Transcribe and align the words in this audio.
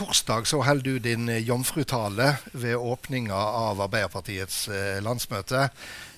torsdag 0.00 0.46
så 0.48 0.62
holder 0.64 0.84
du 0.84 0.98
din 0.98 1.28
jomfrutale 1.44 2.34
ved 2.52 2.76
åpninga 2.76 3.36
av 3.36 3.80
Arbeiderpartiets 3.84 4.62
eh, 4.72 5.00
landsmøte. 5.04 5.66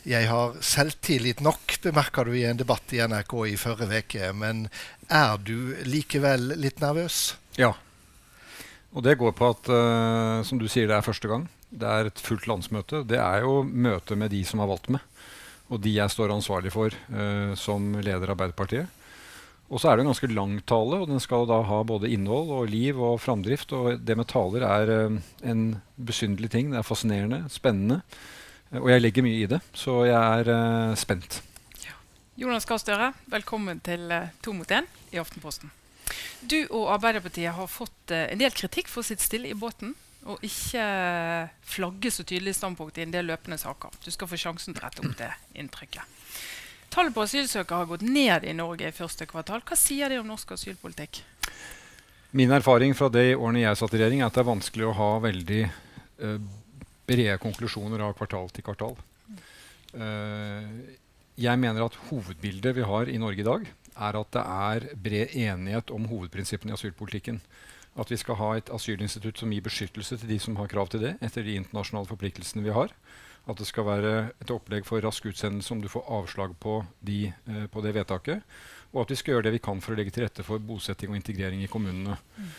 Jeg 0.07 0.29
har 0.31 0.55
selvtillit 0.63 1.43
nok, 1.43 1.79
bemerka 1.83 2.25
du 2.27 2.33
i 2.37 2.45
en 2.47 2.59
debatt 2.59 2.95
i 2.95 3.01
NRK 3.03 3.35
i 3.51 3.57
forrige 3.59 4.03
uke. 4.05 4.31
Men 4.39 4.69
er 5.11 5.35
du 5.43 5.75
likevel 5.87 6.55
litt 6.63 6.83
nervøs? 6.83 7.35
Ja. 7.59 7.73
Og 8.93 9.03
det 9.07 9.17
går 9.19 9.35
på 9.39 9.51
at, 9.51 9.71
uh, 9.73 10.43
som 10.47 10.61
du 10.61 10.69
sier, 10.71 10.87
det 10.91 10.99
er 10.99 11.07
første 11.07 11.31
gang. 11.31 11.47
Det 11.71 11.89
er 11.89 12.11
et 12.11 12.23
fullt 12.23 12.47
landsmøte. 12.51 13.03
Det 13.09 13.19
er 13.19 13.47
jo 13.47 13.63
møte 13.63 14.19
med 14.19 14.35
de 14.35 14.43
som 14.47 14.63
har 14.63 14.71
valgt 14.71 14.91
meg, 14.93 15.03
og 15.73 15.81
de 15.83 15.95
jeg 15.95 16.13
står 16.13 16.35
ansvarlig 16.35 16.75
for 16.75 16.93
uh, 17.15 17.55
som 17.59 17.95
leder 17.99 18.27
av 18.29 18.37
Arbeiderpartiet. 18.37 19.02
Og 19.73 19.81
så 19.81 19.89
er 19.89 19.97
det 19.97 20.05
en 20.05 20.11
ganske 20.11 20.29
lang 20.29 20.59
tale, 20.69 20.99
og 21.01 21.09
den 21.09 21.23
skal 21.23 21.47
da 21.49 21.63
ha 21.65 21.79
både 21.89 22.11
innhold 22.13 22.51
og 22.53 22.69
liv 22.69 22.99
og 23.01 23.17
framdrift. 23.25 23.73
Og 23.73 24.03
det 24.05 24.19
med 24.21 24.29
taler 24.29 24.67
er 24.69 24.93
uh, 24.93 25.17
en 25.49 25.63
besynderlig 25.97 26.53
ting. 26.53 26.73
Det 26.73 26.83
er 26.83 26.85
fascinerende, 26.87 27.47
spennende. 27.53 28.03
Og 28.77 28.91
jeg 28.93 29.03
legger 29.03 29.25
mye 29.25 29.41
i 29.41 29.49
det, 29.49 29.63
så 29.77 30.03
jeg 30.09 30.45
er 30.45 30.95
spent. 31.01 31.41
Ja. 31.85 31.97
Jonas 32.41 32.69
Gahr 32.69 32.81
Støre, 32.81 33.11
velkommen 33.33 33.81
til 33.85 34.13
To 34.45 34.55
mot 34.57 34.71
én 34.73 34.89
i 35.13 35.21
Aftenposten. 35.21 35.73
Du 36.45 36.59
og 36.69 36.91
Arbeiderpartiet 36.93 37.57
har 37.57 37.69
fått 37.69 38.13
uh, 38.13 38.27
en 38.29 38.41
del 38.41 38.53
kritikk 38.53 38.93
for 38.93 39.01
å 39.01 39.09
sitte 39.09 39.25
stille 39.25 39.53
i 39.53 39.57
båten 39.57 39.97
og 40.31 40.43
ikke 40.47 40.83
flagge 41.67 42.13
så 42.15 42.25
tydelig 42.27 42.55
standpunkt 42.55 42.99
i 42.99 43.07
en 43.07 43.15
del 43.15 43.27
løpende 43.27 43.59
saker. 43.59 43.95
Du 44.05 44.11
skal 44.15 44.31
få 44.31 44.39
sjansen 44.39 44.75
til 44.75 44.83
å 44.83 44.87
rette 44.87 45.03
opp 45.03 45.17
det 45.19 45.31
inntrykket. 45.59 46.21
Tallet 46.93 47.15
på 47.17 47.25
asylsøkere 47.25 47.79
har 47.81 47.89
gått 47.89 48.03
ned 48.05 48.45
i 48.45 48.53
Norge 48.53 48.91
i 48.91 48.93
første 48.93 49.25
kvartal. 49.29 49.63
Hva 49.65 49.77
sier 49.81 50.13
de 50.13 50.19
om 50.21 50.29
norsk 50.29 50.51
asylpolitikk? 50.59 51.23
Min 52.37 52.53
erfaring 52.53 52.93
fra 52.97 53.09
de 53.13 53.31
årene 53.33 53.63
jeg 53.63 53.79
satt 53.81 53.95
i 53.97 54.01
regjering, 54.01 54.21
er 54.21 54.29
at 54.29 54.37
det 54.37 54.43
er 54.43 54.51
vanskelig 54.51 54.89
å 54.91 54.97
ha 54.99 55.09
veldig 55.25 55.63
uh, 55.69 56.37
brede 57.09 57.39
konklusjoner 57.41 58.05
av 58.05 58.13
kvartal 58.19 58.53
til 58.53 58.67
kvartal. 58.67 58.99
Uh, 59.97 60.69
jeg 61.41 61.61
mener 61.61 61.87
at 61.87 61.97
hovedbildet 62.11 62.77
vi 62.77 62.85
har 62.89 63.09
i 63.09 63.21
Norge 63.21 63.41
i 63.41 63.49
dag, 63.49 63.67
er 63.93 64.21
at 64.21 64.37
det 64.37 64.45
er 64.45 64.89
bred 65.05 65.37
enighet 65.37 65.93
om 65.97 66.09
hovedprinsippene 66.13 66.73
i 66.73 66.77
asylpolitikken. 66.77 67.41
At 67.97 68.13
vi 68.13 68.21
skal 68.21 68.37
ha 68.41 68.55
et 68.57 68.73
asylinstitutt 68.73 69.41
som 69.41 69.53
gir 69.53 69.65
beskyttelse 69.65 70.21
til 70.21 70.29
de 70.29 70.39
som 70.41 70.57
har 70.61 70.69
krav 70.69 70.93
til 70.93 71.05
det, 71.05 71.17
etter 71.25 71.45
de 71.45 71.57
internasjonale 71.61 72.09
forpliktelsene 72.09 72.65
vi 72.65 72.77
har. 72.77 72.93
At 73.51 73.59
det 73.59 73.67
skal 73.67 73.89
være 73.89 74.13
et 74.43 74.51
opplegg 74.55 74.87
for 74.87 75.03
rask 75.03 75.25
utsendelse 75.27 75.73
om 75.75 75.81
du 75.83 75.89
får 75.91 76.07
avslag 76.15 76.55
på, 76.63 76.79
de, 77.03 77.25
eh, 77.33 77.65
på, 77.67 77.83
det 77.83 77.95
vedtaket. 77.97 78.45
Og 78.93 79.03
at 79.03 79.11
vi 79.11 79.19
skal 79.19 79.35
gjøre 79.35 79.49
det 79.49 79.57
vi 79.57 79.65
kan 79.65 79.81
for 79.83 79.95
å 79.95 79.99
legge 79.99 80.13
til 80.15 80.27
rette 80.27 80.45
for 80.47 80.63
bosetting 80.63 81.11
og 81.11 81.19
integrering 81.19 81.65
i 81.65 81.71
kommunene. 81.71 82.19
Mm. 82.37 82.53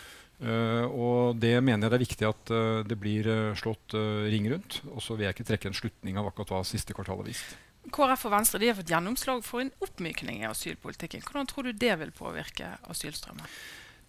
Uh, 0.43 0.85
og 0.91 1.37
det 1.39 1.53
mener 1.63 1.85
jeg 1.85 1.91
det 1.93 1.95
er 1.95 2.01
viktig 2.01 2.25
at 2.27 2.51
uh, 2.51 2.79
det 2.83 2.97
blir 2.99 3.27
uh, 3.29 3.55
slått 3.55 3.95
ring 4.27 4.49
rundt. 4.51 4.81
Og 4.91 4.99
så 5.05 5.15
vil 5.15 5.27
jeg 5.27 5.37
ikke 5.37 5.45
trekke 5.53 5.69
en 5.71 5.77
slutning 5.77 6.17
av 6.19 6.27
akkurat 6.27 6.57
hva 6.57 6.63
siste 6.67 6.95
kvartal 6.95 7.21
har 7.21 7.29
vist. 7.29 7.53
KrF 7.93 8.27
og 8.27 8.33
Venstre 8.33 8.67
har 8.67 8.75
fått 8.77 8.91
gjennomslag 8.91 9.43
for 9.45 9.63
en 9.63 9.71
oppmykning 9.83 10.41
i 10.43 10.49
asylpolitikken. 10.49 11.23
Hvordan 11.23 11.47
tror 11.47 11.67
du 11.67 11.73
det 11.75 11.93
vil 11.99 12.11
påvirke 12.15 12.73
asylstrømmen? 12.91 13.47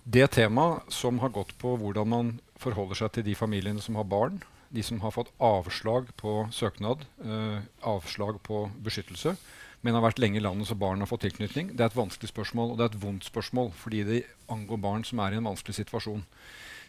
Det 0.04 0.26
temaet 0.36 0.92
som 0.92 1.18
har 1.22 1.32
gått 1.34 1.54
på 1.58 1.74
hvordan 1.80 2.10
man 2.10 2.34
forholder 2.60 3.02
seg 3.02 3.14
til 3.16 3.26
de 3.26 3.34
familiene 3.38 3.82
som 3.82 3.96
har 3.98 4.06
barn, 4.06 4.42
de 4.74 4.82
som 4.82 5.00
har 5.04 5.14
fått 5.14 5.32
avslag 5.38 6.10
på 6.20 6.48
søknad, 6.52 7.06
eh, 7.24 7.62
avslag 7.86 8.42
på 8.42 8.66
beskyttelse, 8.82 9.36
men 9.84 9.94
har 9.94 10.02
vært 10.02 10.18
lenge 10.18 10.40
i 10.40 10.42
landet 10.42 10.68
så 10.68 10.76
barn 10.78 11.00
har 11.04 11.10
fått 11.10 11.26
tilknytning, 11.26 11.74
det 11.76 11.80
er 11.80 11.92
et 11.92 11.98
vanskelig 11.98 12.32
spørsmål. 12.32 12.72
Og 12.72 12.78
det 12.78 12.84
er 12.84 12.92
et 12.94 13.02
vondt 13.02 13.26
spørsmål 13.28 13.72
fordi 13.76 14.04
det 14.08 14.22
angår 14.48 14.80
barn 14.80 15.04
som 15.04 15.20
er 15.20 15.34
i 15.34 15.40
en 15.40 15.50
vanskelig 15.50 15.76
situasjon. 15.76 16.24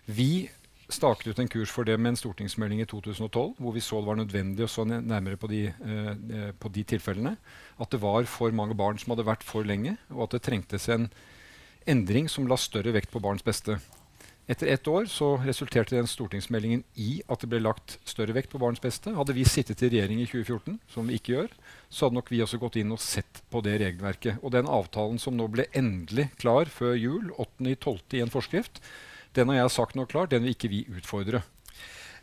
Vi 0.08 0.48
staket 0.90 1.34
ut 1.34 1.40
en 1.42 1.50
kurs 1.50 1.72
for 1.74 1.88
det 1.88 1.98
med 2.00 2.14
en 2.14 2.20
stortingsmelding 2.20 2.84
i 2.84 2.88
2012, 2.88 3.56
hvor 3.58 3.74
vi 3.74 3.84
så 3.84 4.00
det 4.00 4.10
var 4.10 4.20
nødvendig 4.20 4.66
å 4.66 4.70
så 4.70 4.86
nærmere 4.86 5.38
på 5.38 5.50
de, 5.50 5.62
eh, 5.68 6.12
eh, 6.14 6.52
på 6.54 6.72
de, 6.72 6.84
tilfellene. 6.84 7.36
At 7.80 7.90
det 7.92 8.02
var 8.02 8.24
for 8.30 8.52
mange 8.52 8.78
barn 8.78 8.98
som 8.98 9.12
hadde 9.12 9.28
vært 9.28 9.44
for 9.44 9.64
lenge, 9.64 9.98
og 10.12 10.28
at 10.28 10.38
det 10.38 10.44
trengtes 10.44 10.88
en 10.90 11.10
endring 11.88 12.30
som 12.30 12.48
la 12.48 12.56
større 12.56 12.94
vekt 12.94 13.12
på 13.12 13.22
barns 13.22 13.44
beste. 13.44 13.80
Etter 14.46 14.68
ett 14.70 14.88
år 14.88 15.08
så 15.10 15.32
resulterte 15.42 15.96
den 15.96 16.06
stortingsmeldingen 16.06 16.84
i 17.02 17.24
at 17.26 17.42
det 17.42 17.48
ble 17.50 17.64
lagt 17.66 17.96
større 18.06 18.36
vekt 18.36 18.52
på 18.52 18.60
barns 18.62 18.82
beste. 18.84 19.16
Hadde 19.18 19.34
vi 19.34 19.46
sittet 19.50 19.82
i 19.82 19.90
regjering 19.90 20.22
i 20.22 20.28
2014, 20.30 20.76
som 20.94 21.10
vi 21.10 21.18
ikke 21.18 21.34
gjør, 21.34 21.56
så 21.90 22.06
hadde 22.06 22.20
nok 22.20 22.30
vi 22.30 22.44
også 22.46 22.60
gått 22.62 22.78
inn 22.78 22.94
og 22.94 23.02
sett 23.02 23.42
på 23.50 23.64
det 23.66 23.80
regelverket. 23.82 24.38
Og 24.46 24.54
den 24.54 24.70
avtalen 24.70 25.18
som 25.22 25.34
nå 25.34 25.50
ble 25.50 25.66
endelig 25.74 26.28
klar 26.38 26.70
før 26.70 26.94
jul, 26.94 27.34
8.12. 27.42 27.98
i 28.20 28.22
en 28.22 28.34
forskrift, 28.34 28.84
den 29.34 29.50
har 29.50 29.64
jeg 29.64 29.76
sagt 29.80 29.98
nå 29.98 30.06
klart, 30.06 30.30
den 30.36 30.46
vil 30.46 30.54
ikke 30.54 30.70
vi 30.72 30.86
utfordre. 30.94 31.42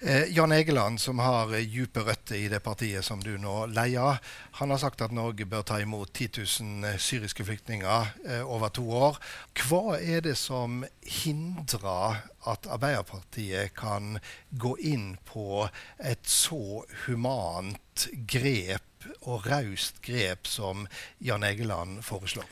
Eh, 0.04 0.36
Jan 0.36 0.52
Egeland, 0.52 1.00
som 1.00 1.18
har 1.22 1.52
eh, 1.54 1.62
dype 1.62 2.02
røtter 2.02 2.34
i 2.34 2.48
det 2.50 2.58
partiet 2.64 3.06
som 3.06 3.20
du 3.22 3.36
nå 3.38 3.68
leier, 3.70 4.16
han 4.58 4.72
har 4.74 4.80
sagt 4.82 5.04
at 5.04 5.12
Norge 5.14 5.46
bør 5.46 5.62
ta 5.62 5.76
imot 5.78 6.10
10 6.10 6.40
000 6.42 6.88
eh, 6.88 6.96
syriske 6.98 7.46
flyktninger 7.46 8.08
eh, 8.26 8.42
over 8.42 8.72
to 8.74 8.82
år. 8.90 9.20
Hva 9.62 10.00
er 10.00 10.24
det 10.26 10.34
som 10.40 10.80
hindrer 11.06 12.18
at 12.50 12.66
Arbeiderpartiet 12.66 13.76
kan 13.78 14.18
gå 14.50 14.74
inn 14.82 15.12
på 15.28 15.68
et 16.02 16.26
så 16.26 16.82
humant 17.04 18.08
grep 18.26 19.06
og 19.20 19.46
raust 19.46 20.02
grep 20.02 20.50
som 20.50 20.88
Jan 21.22 21.46
Egeland 21.46 22.02
foreslår? 22.02 22.50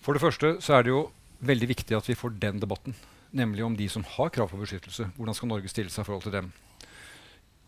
For 0.00 0.16
det 0.16 0.24
første 0.24 0.54
så 0.64 0.78
er 0.78 0.88
det 0.88 0.94
jo 0.96 1.04
veldig 1.44 1.70
viktig 1.76 2.00
at 2.00 2.08
vi 2.08 2.16
får 2.16 2.40
den 2.40 2.64
debatten 2.64 2.96
nemlig 3.36 3.68
om 3.68 3.76
de 3.76 3.84
som 3.92 4.02
har 4.16 4.32
krav 4.32 4.48
på 4.50 4.64
beskyttelse. 4.64 5.12
Hvordan 5.20 5.36
skal 5.36 5.52
Norge 5.52 5.68
stille 5.70 5.92
seg 5.92 6.02
i 6.02 6.08
forhold 6.08 6.24
til 6.24 6.38
dem? 6.40 6.52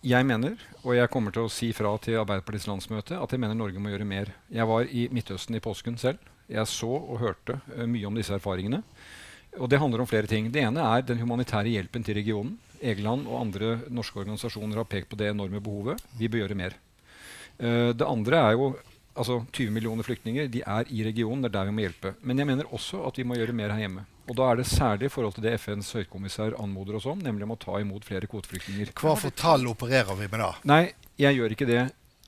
Jeg 0.03 0.27
mener, 0.27 0.57
og 0.83 0.97
jeg 0.97 1.11
kommer 1.15 1.31
til 1.31 1.45
å 1.47 1.51
si 1.53 1.69
fra 1.71 1.93
til 2.03 2.17
Arbeiderpartiets 2.19 2.67
landsmøte, 2.67 3.15
at 3.23 3.31
jeg 3.31 3.39
mener 3.39 3.55
Norge 3.55 3.79
må 3.79 3.93
gjøre 3.93 4.07
mer. 4.09 4.33
Jeg 4.51 4.67
var 4.67 4.89
i 4.91 5.05
Midtøsten 5.15 5.55
i 5.55 5.61
påsken 5.63 5.95
selv. 5.95 6.19
Jeg 6.51 6.67
så 6.67 6.91
og 6.91 7.21
hørte 7.21 7.61
uh, 7.71 7.85
mye 7.87 8.09
om 8.09 8.19
disse 8.19 8.35
erfaringene. 8.35 8.81
Og 9.63 9.71
det 9.71 9.79
handler 9.79 10.03
om 10.03 10.09
flere 10.11 10.27
ting. 10.27 10.49
Det 10.51 10.65
ene 10.65 10.83
er 10.83 11.05
den 11.07 11.23
humanitære 11.23 11.71
hjelpen 11.71 12.03
til 12.03 12.19
regionen. 12.19 12.57
Egeland 12.83 13.29
og 13.31 13.45
andre 13.45 13.77
norske 13.95 14.19
organisasjoner 14.25 14.81
har 14.81 14.89
pekt 14.91 15.13
på 15.13 15.21
det 15.21 15.31
enorme 15.31 15.63
behovet. 15.63 16.03
Vi 16.19 16.27
bør 16.27 16.43
gjøre 16.43 16.59
mer. 16.59 16.75
Uh, 17.63 17.95
det 17.95 18.09
andre 18.09 18.43
er 18.43 18.59
jo 18.59 18.73
altså 19.15 19.43
20 19.53 19.71
millioner 19.75 20.07
flyktninger. 20.07 20.49
De 20.53 20.63
er 20.65 20.89
i 20.91 21.05
regionen. 21.07 21.43
Det 21.45 21.53
er 21.53 21.59
der 21.59 21.71
vi 21.71 21.77
må 21.77 21.85
hjelpe. 21.87 22.15
Men 22.23 22.43
jeg 22.43 22.49
mener 22.49 22.75
også 22.75 23.05
at 23.09 23.19
vi 23.21 23.27
må 23.29 23.39
gjøre 23.39 23.57
mer 23.57 23.75
her 23.75 23.85
hjemme. 23.85 24.07
Og 24.31 24.37
da 24.39 24.51
er 24.51 24.61
det 24.61 24.69
særlig 24.71 25.09
i 25.09 25.13
forhold 25.13 25.35
til 25.37 25.45
det 25.47 25.57
FNs 25.61 25.91
høykommissær 25.99 26.55
anmoder 26.63 27.01
oss 27.01 27.09
om, 27.11 27.19
nemlig 27.19 27.49
om 27.49 27.57
å 27.57 27.59
ta 27.61 27.81
imot 27.83 28.07
flere 28.07 28.29
kvoteflyktninger. 28.31 28.95
Hva 29.01 29.17
for 29.19 29.35
tall 29.35 29.67
opererer 29.71 30.15
vi 30.19 30.29
med 30.31 30.41
da? 30.45 30.53
Nei, 30.71 30.85
jeg 31.21 31.41
gjør 31.41 31.57
ikke 31.57 31.69
det 31.69 31.83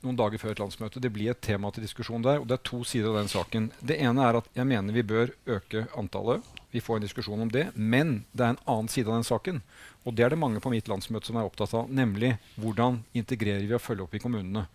noen 0.05 0.19
dager 0.19 0.41
før 0.41 0.53
et 0.53 0.61
landsmøte. 0.61 1.01
Det 1.01 1.11
blir 1.13 1.31
et 1.33 1.41
tema 1.41 1.71
til 1.73 1.85
diskusjon 1.85 2.25
der, 2.25 2.41
og 2.41 2.49
det 2.49 2.59
er 2.59 2.67
to 2.67 2.83
sider 2.85 3.13
av 3.13 3.21
den 3.21 3.31
saken. 3.31 3.71
Det 3.81 3.97
ene 3.97 4.27
er 4.27 4.39
at 4.41 4.49
jeg 4.57 4.69
mener 4.69 4.95
vi 4.95 5.05
bør 5.07 5.33
øke 5.57 5.87
antallet. 5.97 6.45
Vi 6.75 6.81
får 6.83 6.97
en 6.99 7.05
diskusjon 7.05 7.39
om 7.39 7.51
det. 7.51 7.69
Men 7.75 8.25
det 8.35 8.43
er 8.43 8.49
en 8.53 8.65
annen 8.67 8.89
side 8.91 9.07
av 9.07 9.15
den 9.15 9.23
saken. 9.23 9.61
Og 10.03 10.15
det 10.17 10.25
er 10.25 10.33
det 10.33 10.39
mange 10.41 10.59
på 10.59 10.73
mitt 10.73 10.89
landsmøte 10.91 11.29
som 11.29 11.37
er 11.39 11.47
opptatt 11.47 11.71
av, 11.79 11.87
nemlig 11.87 12.33
hvordan 12.59 12.97
integrerer 13.15 13.63
vi 13.63 13.77
og 13.77 13.83
følger 13.83 14.03
opp 14.03 14.17
i 14.17 14.19
kommunene. 14.19 14.65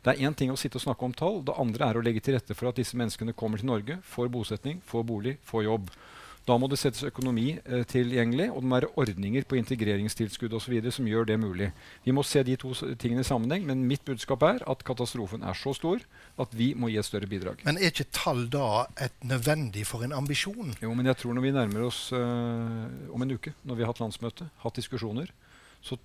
Det 0.00 0.14
er 0.14 0.22
én 0.24 0.32
ting 0.32 0.48
å 0.48 0.56
sitte 0.56 0.80
og 0.80 0.86
snakke 0.86 1.04
om 1.04 1.12
tall. 1.12 1.42
Det 1.44 1.58
andre 1.60 1.90
er 1.90 2.00
å 2.00 2.04
legge 2.06 2.22
til 2.24 2.38
rette 2.38 2.56
for 2.56 2.70
at 2.70 2.80
disse 2.80 2.96
menneskene 2.96 3.36
kommer 3.36 3.60
til 3.60 3.68
Norge, 3.68 3.98
får 4.08 4.32
bosetning, 4.32 4.80
får 4.88 5.04
bolig, 5.10 5.36
får 5.44 5.66
jobb. 5.66 5.92
Da 6.50 6.56
må 6.58 6.66
det 6.66 6.80
settes 6.80 7.04
økonomi 7.06 7.52
eh, 7.60 7.84
tilgjengelig, 7.86 8.48
og 8.50 8.62
det 8.62 8.68
må 8.68 8.78
være 8.80 8.90
ordninger 8.98 9.44
på 9.46 9.58
integreringstilskudd 9.60 10.56
osv. 10.58 10.74
som 10.90 11.06
gjør 11.06 11.28
det 11.28 11.36
mulig. 11.38 11.68
Vi 12.02 12.14
må 12.16 12.24
se 12.26 12.42
de 12.46 12.56
to 12.58 12.72
tingene 12.98 13.22
i 13.22 13.28
sammenheng, 13.28 13.68
men 13.68 13.84
mitt 13.86 14.02
budskap 14.08 14.42
er 14.48 14.64
at 14.70 14.82
katastrofen 14.86 15.46
er 15.46 15.54
så 15.54 15.74
stor 15.76 16.02
at 16.42 16.56
vi 16.56 16.72
må 16.74 16.90
gi 16.90 16.98
et 16.98 17.06
større 17.06 17.30
bidrag. 17.30 17.62
Men 17.68 17.78
er 17.78 17.92
ikke 17.92 18.08
tall 18.16 18.48
da 18.50 18.88
et 18.98 19.14
nødvendig 19.22 19.86
for 19.86 20.02
en 20.02 20.16
ambisjon? 20.16 20.74
Jo, 20.82 20.90
men 20.96 21.06
jeg 21.12 21.20
tror 21.20 21.38
når 21.38 21.46
vi 21.46 21.54
nærmer 21.54 21.86
oss 21.86 22.08
uh, 22.16 23.14
om 23.14 23.22
en 23.22 23.36
uke, 23.36 23.54
når 23.62 23.78
vi 23.78 23.86
har 23.86 23.92
hatt 23.92 24.02
landsmøte, 24.02 24.48
hatt 24.64 24.80
diskusjoner, 24.80 25.30
så 25.86 26.00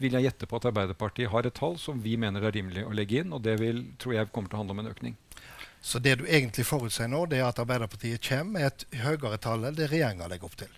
vil 0.00 0.16
jeg 0.16 0.30
gjette 0.30 0.48
på 0.48 0.56
at 0.58 0.70
Arbeiderpartiet 0.72 1.30
har 1.30 1.46
et 1.46 1.56
tall 1.58 1.76
som 1.80 2.00
vi 2.02 2.16
mener 2.20 2.48
er 2.48 2.54
rimelig 2.56 2.86
å 2.88 2.94
legge 2.96 3.20
inn, 3.20 3.34
og 3.34 3.44
det 3.44 3.58
vil, 3.60 3.84
tror 4.00 4.16
jeg 4.16 4.32
kommer 4.32 4.50
til 4.50 4.58
å 4.58 4.62
handle 4.62 4.78
om 4.78 4.84
en 4.86 4.92
økning. 4.94 5.18
Så 5.82 5.98
det 5.98 6.20
du 6.20 6.28
egentlig 6.28 6.64
forutser 6.68 7.10
nå, 7.10 7.24
det 7.26 7.40
er 7.40 7.48
at 7.48 7.58
Arbeiderpartiet 7.58 8.22
kommer 8.22 8.60
med 8.60 8.68
et 8.68 8.86
høyere 9.02 9.40
tall 9.42 9.66
enn 9.66 9.76
det 9.76 9.90
regjeringa 9.90 10.30
legger 10.30 10.46
opp 10.46 10.60
til? 10.60 10.70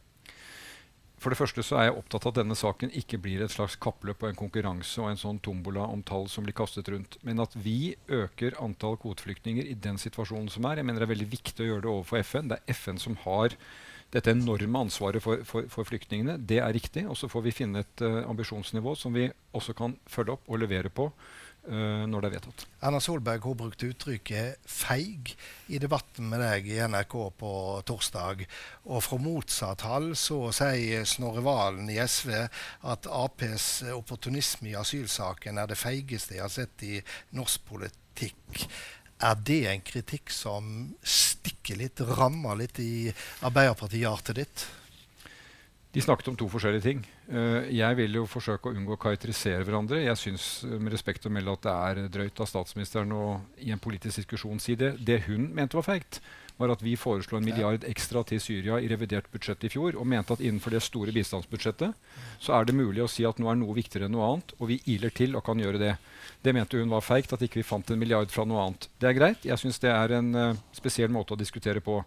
For 1.20 1.32
det 1.32 1.38
første 1.40 1.62
så 1.64 1.78
er 1.80 1.86
jeg 1.86 1.96
opptatt 1.96 2.26
av 2.26 2.34
at 2.34 2.38
denne 2.42 2.56
saken 2.58 2.90
ikke 3.00 3.16
blir 3.24 3.40
et 3.40 3.52
slags 3.52 3.78
kappløp 3.80 4.24
og 4.24 4.28
en 4.28 4.36
konkurranse 4.36 5.00
og 5.00 5.08
en 5.08 5.20
sånn 5.20 5.38
tombola 5.44 5.86
om 5.88 6.02
tall 6.04 6.26
som 6.28 6.44
blir 6.44 6.56
kastet 6.56 6.90
rundt. 6.92 7.16
Men 7.24 7.40
at 7.40 7.54
vi 7.56 7.94
øker 8.12 8.58
antall 8.60 8.98
kvoteflyktninger 9.00 9.70
i 9.70 9.76
den 9.86 9.96
situasjonen 10.00 10.50
som 10.52 10.68
er. 10.68 10.82
Jeg 10.82 10.88
mener 10.88 11.00
det 11.00 11.08
er 11.08 11.14
veldig 11.14 11.30
viktig 11.32 11.64
å 11.64 11.68
gjøre 11.70 11.84
det 11.86 11.92
overfor 11.94 12.20
FN. 12.20 12.50
Det 12.52 12.58
er 12.58 12.76
FN 12.76 13.00
som 13.00 13.16
har 13.24 13.56
dette 14.12 14.34
enorme 14.36 14.84
ansvaret 14.84 15.24
for, 15.24 15.40
for, 15.48 15.64
for 15.72 15.88
flyktningene. 15.88 16.36
Det 16.44 16.60
er 16.60 16.76
riktig. 16.76 17.06
Og 17.08 17.16
så 17.16 17.30
får 17.32 17.46
vi 17.48 17.56
finne 17.56 17.86
et 17.86 18.04
uh, 18.04 18.20
ambisjonsnivå 18.28 18.92
som 18.98 19.16
vi 19.16 19.30
også 19.56 19.72
kan 19.80 19.96
følge 20.04 20.36
opp 20.36 20.52
og 20.52 20.60
levere 20.60 20.92
på 20.92 21.08
når 21.64 22.20
det 22.20 22.28
er 22.28 22.34
vedtatt. 22.34 22.64
Erna 22.84 22.99
Solberg 23.00 23.46
hun 23.49 23.56
brukte 23.56 23.88
uttrykket 23.88 24.61
'feig' 24.69 25.32
i 25.72 25.78
debatten 25.81 26.28
med 26.28 26.43
deg 26.44 26.69
i 26.69 26.81
NRK 26.84 27.14
på 27.40 27.52
torsdag. 27.88 28.44
Og 28.84 29.00
fra 29.05 29.16
motsatt 29.16 29.87
hall 29.88 30.11
så 30.19 30.52
sier 30.52 31.06
Snorre 31.08 31.44
Valen 31.46 31.88
i 31.88 31.96
SV 31.96 32.34
at 32.93 33.08
Aps 33.08 33.69
opportunisme 33.94 34.75
i 34.75 34.76
asylsaken 34.76 35.58
er 35.58 35.72
det 35.72 35.81
feigeste 35.81 36.37
jeg 36.37 36.44
har 36.44 36.52
sett 36.52 36.84
i 36.84 37.00
norsk 37.32 37.64
politikk. 37.70 38.67
Er 39.25 39.37
det 39.40 39.62
en 39.70 39.81
kritikk 39.81 40.32
som 40.34 40.94
stikker 41.00 41.78
litt, 41.81 42.00
rammer 42.19 42.58
litt 42.60 42.81
i 42.82 43.08
Arbeiderparti-hjertet 43.46 44.37
ditt? 44.37 44.67
De 45.94 46.02
snakket 46.02 46.28
om 46.28 46.37
to 46.37 46.49
forskjellige 46.50 46.82
ting. 46.82 47.05
Uh, 47.24 47.64
jeg 47.72 47.96
vil 47.96 48.18
jo 48.18 48.26
forsøke 48.28 48.68
å 48.68 48.76
unngå 48.76 48.98
å 48.98 49.00
karakterisere 49.00 49.64
hverandre. 49.64 50.02
Jeg 50.04 50.20
syns 50.20 50.46
med 50.68 50.92
respekt 50.92 51.24
å 51.24 51.32
melde 51.32 51.54
at 51.56 51.64
det 51.64 51.74
er 51.74 52.08
drøyt 52.12 52.42
av 52.44 52.50
statsministeren 52.50 53.14
å 53.16 53.24
i 53.64 53.72
en 53.72 53.80
politisk 53.80 54.20
diskusjon 54.20 54.60
si 54.60 54.76
det. 54.76 54.96
Det 55.00 55.22
hun 55.28 55.48
mente 55.56 55.78
var 55.78 55.86
feigt, 55.88 56.20
var 56.56 56.70
at 56.70 56.82
vi 56.84 56.94
foreslo 56.98 57.38
en 57.38 57.46
milliard 57.46 57.84
ekstra 57.88 58.22
til 58.28 58.40
Syria 58.42 58.78
i 58.78 58.88
revidert 58.90 59.26
budsjett 59.32 59.64
i 59.66 59.70
fjor, 59.72 59.96
og 59.98 60.06
mente 60.06 60.36
at 60.36 60.42
innenfor 60.44 60.74
det 60.74 60.84
store 60.86 61.14
bistandsbudsjettet 61.14 61.96
så 62.42 62.54
er 62.54 62.68
det 62.68 62.76
mulig 62.78 63.02
å 63.02 63.10
si 63.10 63.26
at 63.26 63.40
nå 63.42 63.48
er 63.50 63.58
noe 63.58 63.74
viktigere 63.74 64.06
enn 64.06 64.14
noe 64.14 64.28
annet, 64.28 64.54
og 64.60 64.70
vi 64.70 64.78
iler 64.94 65.14
til 65.14 65.34
og 65.34 65.44
kan 65.46 65.58
gjøre 65.58 65.80
det. 65.82 65.94
Det 66.44 66.54
mente 66.54 66.78
hun 66.78 66.92
var 66.92 67.02
feigt, 67.02 67.34
at 67.34 67.42
ikke 67.42 67.62
vi 67.62 67.66
fant 67.66 67.90
en 67.90 67.98
milliard 68.00 68.30
fra 68.30 68.46
noe 68.46 68.68
annet. 68.68 68.88
Det 69.00 69.10
er 69.10 69.18
greit. 69.18 69.48
Jeg 69.48 69.60
syns 69.60 69.80
det 69.82 69.90
er 69.90 70.18
en 70.20 70.34
uh, 70.36 70.60
spesiell 70.76 71.10
måte 71.14 71.34
å 71.34 71.40
diskutere 71.40 71.82
på. 71.84 72.02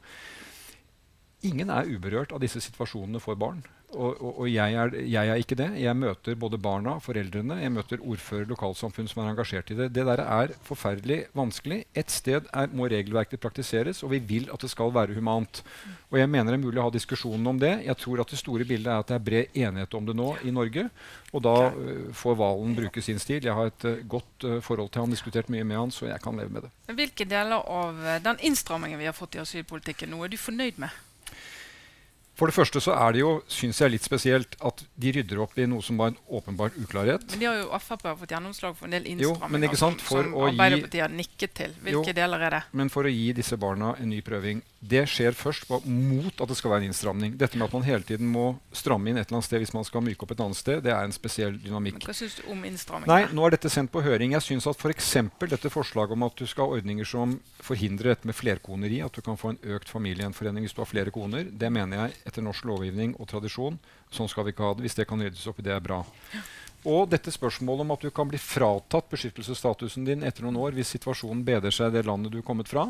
Ingen 1.48 1.74
er 1.74 1.90
uberørt 1.90 2.32
av 2.34 2.42
disse 2.42 2.62
situasjonene 2.64 3.22
for 3.24 3.40
barn. 3.40 3.66
Og, 3.96 4.18
og, 4.20 4.32
og 4.44 4.48
jeg, 4.52 4.74
er, 4.76 4.96
jeg, 5.08 5.30
er, 5.32 5.40
ikke 5.40 5.56
det. 5.56 5.70
Jeg 5.80 5.96
møter 5.96 6.36
både 6.36 6.58
barna, 6.60 6.98
foreldrene, 7.00 7.56
jeg 7.62 7.72
møter 7.72 8.02
ordfører, 8.04 8.50
lokalsamfunn 8.50 9.08
som 9.08 9.22
er 9.24 9.30
engasjert 9.32 9.72
i 9.72 9.78
det. 9.80 9.88
Det 9.96 10.04
der 10.10 10.22
er 10.26 10.52
forferdelig 10.68 11.22
vanskelig. 11.38 11.86
Et 11.96 12.12
sted 12.12 12.50
er, 12.52 12.68
må 12.76 12.90
regelverket 12.92 13.40
praktiseres, 13.40 14.04
og 14.04 14.12
vi 14.12 14.20
vil 14.20 14.52
at 14.52 14.66
det 14.66 14.74
skal 14.74 14.92
være 14.92 15.16
humant. 15.16 15.64
Og 16.12 16.20
jeg 16.20 16.28
mener 16.28 16.52
det 16.52 16.60
er 16.60 16.66
mulig 16.66 16.84
å 16.84 16.90
ha 16.90 16.94
diskusjonen 16.98 17.48
om 17.54 17.64
det. 17.64 17.72
Jeg 17.88 18.00
tror 18.04 18.26
at 18.26 18.36
det 18.36 18.42
store 18.44 18.68
bildet 18.68 18.92
er 18.92 19.00
at 19.00 19.08
det 19.08 19.16
er 19.22 19.26
bred 19.30 19.58
enighet 19.64 19.98
om 20.02 20.12
det 20.12 20.20
nå 20.20 20.30
i 20.44 20.52
Norge. 20.60 20.90
Og 21.32 21.48
da 21.48 21.56
uh, 21.72 22.12
får 22.12 22.40
Valen 22.44 22.76
bruke 22.76 23.04
sin 23.04 23.24
stil. 23.24 23.40
Jeg 23.48 23.56
har 23.56 23.72
et 23.72 23.88
uh, 23.88 24.04
godt 24.04 24.48
uh, 24.50 24.60
forhold 24.68 24.92
til 24.92 25.06
han, 25.06 25.16
diskutert 25.16 25.52
mye 25.54 25.64
med 25.64 25.80
han, 25.80 25.96
så 25.96 26.12
jeg 26.12 26.20
kan 26.24 26.36
leve 26.36 26.52
med 26.52 26.68
det. 26.68 26.76
Hvilke 26.92 27.28
deler 27.28 27.64
av 27.64 28.08
den 28.24 28.48
innstrammingen 28.52 29.00
vi 29.00 29.08
har 29.08 29.16
fått 29.16 29.40
i 29.40 29.46
asylpolitikken 29.48 30.12
nå, 30.12 30.26
er 30.28 30.36
du 30.36 30.42
fornøyd 30.42 30.84
med? 30.84 31.07
For 32.38 32.52
det 32.52 32.54
første 32.54 32.78
så 32.84 32.94
er 32.94 33.16
det 33.16 33.22
jo, 33.24 33.32
synes 33.50 33.80
jeg, 33.82 33.96
litt 33.96 34.06
spesielt 34.06 34.52
at 34.62 34.84
de 35.02 35.14
rydder 35.16 35.40
opp 35.42 35.56
i 35.58 35.66
noe 35.66 35.82
som 35.82 35.98
var 35.98 36.12
en 36.12 36.18
åpenbar 36.38 36.76
uklarhet. 36.78 37.26
Men 37.34 37.42
de 37.42 37.48
har 37.50 37.56
jo 37.58 37.80
Frp 37.82 38.04
fått 38.20 38.34
gjennomslag 38.36 38.76
for 38.78 38.86
en 38.86 38.94
del 38.94 39.08
innstramminger 39.10 39.80
som, 39.80 39.98
som 40.06 40.36
Arbeiderpartiet 40.46 41.02
har 41.02 41.14
nikket 41.14 41.56
til. 41.58 41.74
Hvilke 41.82 42.12
jo, 42.12 42.18
deler 42.20 42.46
er 42.46 42.56
det? 42.60 42.62
Men 42.78 42.94
for 42.94 43.10
å 43.10 43.14
gi 43.14 43.32
disse 43.38 43.58
barna 43.58 43.96
en 43.98 44.12
ny 44.14 44.22
prøving. 44.26 44.62
Det 44.78 45.02
skjer 45.10 45.34
først 45.34 45.66
på, 45.66 45.80
mot 45.90 46.30
at 46.30 46.52
det 46.52 46.60
skal 46.60 46.76
være 46.76 46.86
en 46.86 46.92
innstramning. 46.92 47.34
Dette 47.42 47.58
med 47.58 47.66
at 47.66 47.74
man 47.74 47.88
hele 47.88 48.06
tiden 48.06 48.30
må 48.30 48.46
stramme 48.70 49.10
inn 49.10 49.18
et 49.18 49.26
eller 49.26 49.40
annet 49.40 49.50
sted 49.50 49.64
hvis 49.64 49.74
man 49.74 49.88
skal 49.90 50.06
myke 50.06 50.28
opp 50.28 50.36
et 50.36 50.46
annet 50.46 50.60
sted, 50.60 50.84
det 50.86 50.94
er 50.94 51.10
en 51.10 51.16
spesiell 51.16 51.58
dynamikk. 51.64 51.98
Men 52.04 52.12
hva 52.12 52.18
syns 52.20 52.38
du 52.38 52.46
om 52.54 52.62
innstramming? 52.70 53.10
Nei, 53.10 53.24
nå 53.34 53.48
er 53.48 53.58
dette 53.58 53.74
sendt 53.74 53.90
på 53.96 54.06
høring. 54.06 54.38
Jeg 54.38 54.46
syns 54.52 54.70
at 54.70 54.78
f.eks. 54.78 55.10
dette 55.42 55.74
forslaget 55.74 56.14
om 56.14 56.28
at 56.30 56.38
du 56.38 56.46
skal 56.46 56.70
ha 56.70 56.78
ordninger 56.78 57.10
som 57.10 57.40
forhindrer 57.66 58.14
dette 58.14 58.30
med 58.30 58.38
flerkoneri, 58.38 59.02
at 59.02 59.18
du 59.18 59.26
kan 59.26 59.42
få 59.42 59.56
en 59.56 59.62
økt 59.74 59.90
familiegjenforening 59.90 60.68
hvis 60.68 60.78
du 60.78 60.84
har 60.86 60.92
flere 60.94 61.14
koner, 61.16 61.50
det 61.50 61.74
mener 61.74 62.06
jeg 62.06 62.27
etter 62.28 62.46
norsk 62.46 62.68
lovgivning 62.68 63.16
og 63.18 63.30
tradisjon. 63.32 63.80
Sånn 64.14 64.30
skal 64.32 64.48
vi 64.48 64.56
ikke 64.56 64.68
ha 64.68 64.76
det. 64.76 64.86
Hvis 64.86 64.98
det 65.00 65.08
kan 65.10 65.22
ryddes 65.24 65.48
opp 65.50 65.62
i, 65.62 65.68
det 65.68 65.76
er 65.76 65.84
bra. 65.84 66.04
Og 66.88 67.08
dette 67.10 67.34
spørsmålet 67.34 67.84
om 67.84 67.94
at 67.96 68.04
du 68.06 68.12
kan 68.14 68.30
bli 68.30 68.40
fratatt 68.40 69.10
beskyttelsesstatusen 69.12 70.06
din 70.08 70.24
etter 70.28 70.46
noen 70.46 70.60
år 70.62 70.76
hvis 70.78 70.94
situasjonen 70.96 71.42
bedrer 71.48 71.74
seg 71.74 71.90
i 71.92 71.98
det 71.98 72.06
landet 72.08 72.32
du 72.32 72.38
er 72.40 72.46
kommet 72.48 72.70
fra, 72.70 72.86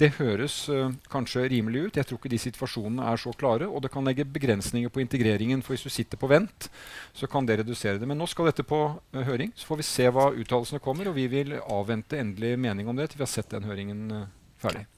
det 0.00 0.14
høres 0.16 0.56
uh, 0.72 0.88
kanskje 1.10 1.44
rimelig 1.52 1.84
ut. 1.84 1.98
Jeg 2.00 2.08
tror 2.08 2.18
ikke 2.18 2.30
de 2.32 2.40
situasjonene 2.42 3.04
er 3.12 3.20
så 3.20 3.30
klare. 3.38 3.68
Og 3.70 3.84
det 3.84 3.92
kan 3.94 4.06
legge 4.06 4.26
begrensninger 4.26 4.90
på 4.90 5.02
integreringen. 5.04 5.62
For 5.62 5.74
hvis 5.74 5.86
du 5.86 5.92
sitter 5.92 6.18
på 6.18 6.30
vent, 6.30 6.66
så 7.14 7.28
kan 7.30 7.46
det 7.46 7.60
redusere 7.60 8.00
det. 8.02 8.08
Men 8.10 8.18
nå 8.18 8.26
skal 8.30 8.50
dette 8.50 8.66
på 8.66 8.80
uh, 8.90 9.20
høring. 9.28 9.52
Så 9.54 9.68
får 9.68 9.80
vi 9.80 9.86
se 9.86 10.08
hva 10.10 10.32
uttalelsene 10.32 10.82
kommer. 10.82 11.12
Og 11.12 11.18
vi 11.18 11.28
vil 11.30 11.54
avvente 11.62 12.18
endelig 12.18 12.56
mening 12.58 12.90
om 12.90 12.98
det 12.98 13.12
til 13.12 13.22
vi 13.22 13.26
har 13.28 13.34
sett 13.36 13.54
den 13.54 13.70
høringen 13.70 14.02
uh, 14.10 14.26
ferdig. 14.58 14.88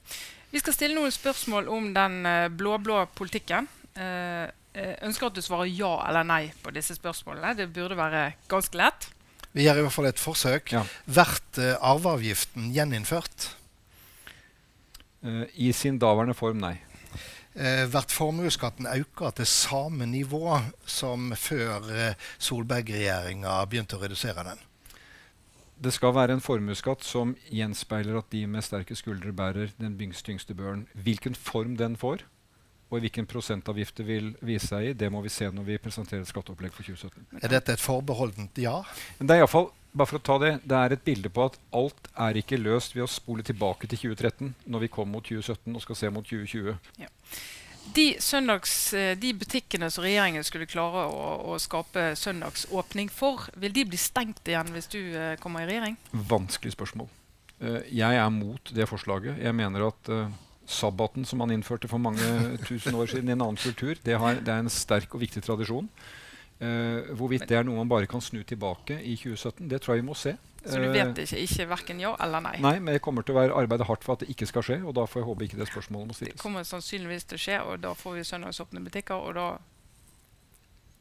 Vi 0.51 0.61
skal 0.61 0.75
stille 0.75 0.95
noen 0.95 1.11
spørsmål 1.11 1.67
om 1.71 1.89
den 1.95 2.21
blå-blå 2.55 3.01
politikken. 3.17 3.67
Jeg 3.97 4.53
eh, 4.77 4.95
ønsker 5.07 5.27
at 5.27 5.35
du 5.35 5.41
svarer 5.43 5.69
ja 5.73 5.91
eller 6.07 6.27
nei 6.27 6.41
på 6.63 6.71
disse 6.75 6.95
spørsmålene. 6.95 7.55
Det 7.57 7.67
burde 7.73 7.97
være 7.97 8.29
ganske 8.51 8.77
lett. 8.79 9.09
Vi 9.51 9.65
gjør 9.65 9.81
i 9.81 9.85
hvert 9.87 9.95
fall 9.95 10.09
et 10.11 10.21
forsøk. 10.21 10.73
Ja. 10.75 10.83
Vært 11.09 11.57
arveavgiften 11.59 12.69
gjeninnført? 12.75 13.49
I 15.57 15.71
sin 15.73 15.97
daværende 15.99 16.37
form, 16.37 16.61
nei. 16.61 16.75
Vært 17.89 18.13
formuesskatten 18.13 18.85
økt 18.91 19.23
til 19.39 19.49
samme 19.49 20.05
nivå 20.05 20.59
som 20.85 21.31
før 21.33 22.13
Solberg-regjeringa 22.37 23.57
begynte 23.65 23.97
å 23.97 24.03
redusere 24.03 24.45
den? 24.45 24.61
Det 25.77 25.93
skal 25.93 26.15
være 26.15 26.33
en 26.33 26.41
formuesskatt 26.41 27.05
som 27.05 27.35
gjenspeiler 27.53 28.17
at 28.17 28.31
de 28.33 28.45
med 28.49 28.65
sterke 28.65 28.95
skuldre 28.97 29.33
bærer 29.35 29.75
den 29.77 29.97
tyngste 29.97 30.55
børen. 30.57 30.87
Hvilken 30.93 31.35
form 31.35 31.75
den 31.77 31.95
får, 31.95 32.23
og 32.89 33.03
hvilken 33.03 33.27
prosentavgift 33.27 33.97
det 33.99 34.05
vil 34.07 34.29
vise 34.41 34.69
seg 34.71 34.89
i, 34.89 34.93
det 34.95 35.09
må 35.11 35.21
vi 35.21 35.31
se 35.33 35.49
når 35.51 35.65
vi 35.67 35.79
presenterer 35.81 36.23
et 36.23 36.29
skatteopplegg 36.29 36.73
for 36.73 36.87
2017. 36.87 37.43
Er 37.43 37.51
dette 37.51 37.75
et 37.75 37.83
forbeholdent 37.83 38.61
ja? 38.63 38.79
Men 39.19 39.29
det 39.29 39.35
er 39.35 39.43
i 39.43 39.51
fall, 39.51 39.69
bare 39.91 40.09
for 40.09 40.19
å 40.19 40.23
ta 40.23 40.37
det, 40.41 40.51
det 40.63 40.79
er 40.79 40.95
et 40.95 41.03
bilde 41.03 41.31
på 41.33 41.47
at 41.49 41.59
alt 41.75 42.09
er 42.27 42.39
ikke 42.39 42.59
løst 42.61 42.95
ved 42.95 43.03
å 43.05 43.11
spole 43.11 43.43
tilbake 43.45 43.89
til 43.91 44.07
2013 44.07 44.53
når 44.65 44.85
vi 44.85 44.91
kommer 44.93 45.17
mot 45.17 45.27
2017 45.27 45.75
og 45.75 45.83
skal 45.83 45.99
se 45.99 46.13
mot 46.15 46.27
2020. 46.27 46.77
Ja. 47.03 47.11
De, 47.95 48.07
søndags, 48.23 48.73
eh, 48.97 49.13
de, 49.19 49.33
butikkene 49.37 49.89
som 49.93 50.05
regjeringen 50.05 50.45
skulle 50.45 50.67
klare 50.69 51.05
å, 51.11 51.29
å, 51.53 51.59
skape 51.61 52.11
søndagsåpning 52.19 53.11
for, 53.13 53.47
vil 53.59 53.73
de 53.75 53.85
bli 53.87 53.99
stengt 54.01 54.47
igjen 54.47 54.73
hvis 54.75 54.89
du 54.91 54.99
uh, 55.13 55.35
kommer 55.41 55.63
i 55.63 55.69
regjering? 55.69 55.97
Vanskelig 56.11 56.75
spørsmål. 56.75 57.09
Uh, 57.61 57.81
jeg 57.89 58.19
er 58.19 58.29
mot 58.33 58.73
det 58.75 58.89
forslaget. 58.89 59.39
Jeg 59.41 59.57
mener 59.57 59.87
at 59.89 60.13
sabbaten 60.67 61.25
som 61.25 61.39
man 61.39 61.53
innførte 61.55 61.87
for 61.87 62.01
mange 62.01 62.57
tusen 62.67 62.95
år 62.97 63.09
siden 63.09 63.31
i 63.31 63.35
en 63.37 63.43
annen 63.45 63.59
kultur, 63.61 63.95
det, 64.03 64.17
har, 64.19 64.41
det 64.43 64.51
er 64.53 64.65
en 64.65 64.73
sterk 64.73 65.15
og 65.15 65.23
viktig 65.23 65.45
tradisjon. 65.45 65.87
Uh, 66.57 67.13
hvorvidt 67.13 67.45
det 67.49 67.59
er 67.59 67.65
noe 67.67 67.77
man 67.77 67.89
bare 67.89 68.09
kan 68.09 68.23
snu 68.23 68.39
tilbake 68.47 68.95
i 69.05 69.13
2017, 69.19 69.67
det 69.69 69.81
tror 69.83 69.93
jeg 69.93 70.01
vi 70.01 70.07
må 70.07 70.15
se. 70.17 70.33
Så 70.67 70.79
du 70.81 70.89
vet 70.91 71.21
ikke, 71.21 71.39
ikke 71.45 71.67
verken 71.69 72.01
ja 72.01 72.11
eller 72.23 72.43
nei? 72.43 72.57
Nei, 72.63 72.75
men 72.83 72.97
jeg 72.97 73.03
kommer 73.05 73.23
til 73.23 73.35
å 73.35 73.39
være, 73.39 73.55
arbeide 73.55 73.87
hardt 73.87 74.03
for 74.03 74.17
at 74.17 74.25
det 74.25 74.31
ikke 74.33 74.49
skal 74.49 74.65
skje. 74.65 74.77
Og 74.83 74.95
da 74.97 75.05
får 75.07 75.21
jeg 75.21 75.27
håpe 75.29 75.47
ikke 75.47 75.59
det 75.61 75.69
spørsmålet 75.69 76.09
må 76.09 76.17
stilles. 76.17 76.35
Det 76.35 76.43
kommer 76.43 76.67
sannsynligvis 76.67 77.27
til 77.29 77.39
å 77.39 77.43
skje, 77.45 77.57
og 77.63 77.81
da 77.85 77.93
får 77.97 78.17
vi 78.17 78.27
søndagsåpne 78.27 78.83
butikker, 78.89 79.21
og 79.29 79.37
da 79.37 79.47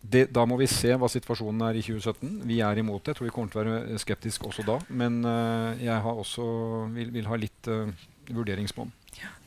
det, 0.07 0.29
da 0.31 0.45
må 0.47 0.59
vi 0.61 0.69
se 0.71 0.93
hva 0.95 1.09
situasjonen 1.11 1.65
er 1.67 1.79
i 1.81 1.83
2017. 1.83 2.45
Vi 2.47 2.61
er 2.63 2.79
imot 2.79 3.03
det. 3.03 3.15
Jeg 3.15 3.19
tror 3.19 3.27
vi 3.27 3.33
kommer 3.35 3.51
til 3.51 3.59
å 3.59 3.65
være 3.65 3.99
skeptiske 3.99 4.47
også 4.47 4.63
da. 4.67 4.77
Men 4.95 5.19
uh, 5.27 5.73
jeg 5.83 6.13
også, 6.13 6.45
vil, 6.95 7.11
vil, 7.17 7.27
ha 7.27 7.39
litt 7.41 7.71
uh, 7.73 7.91
vurderingsmonn. 8.31 8.93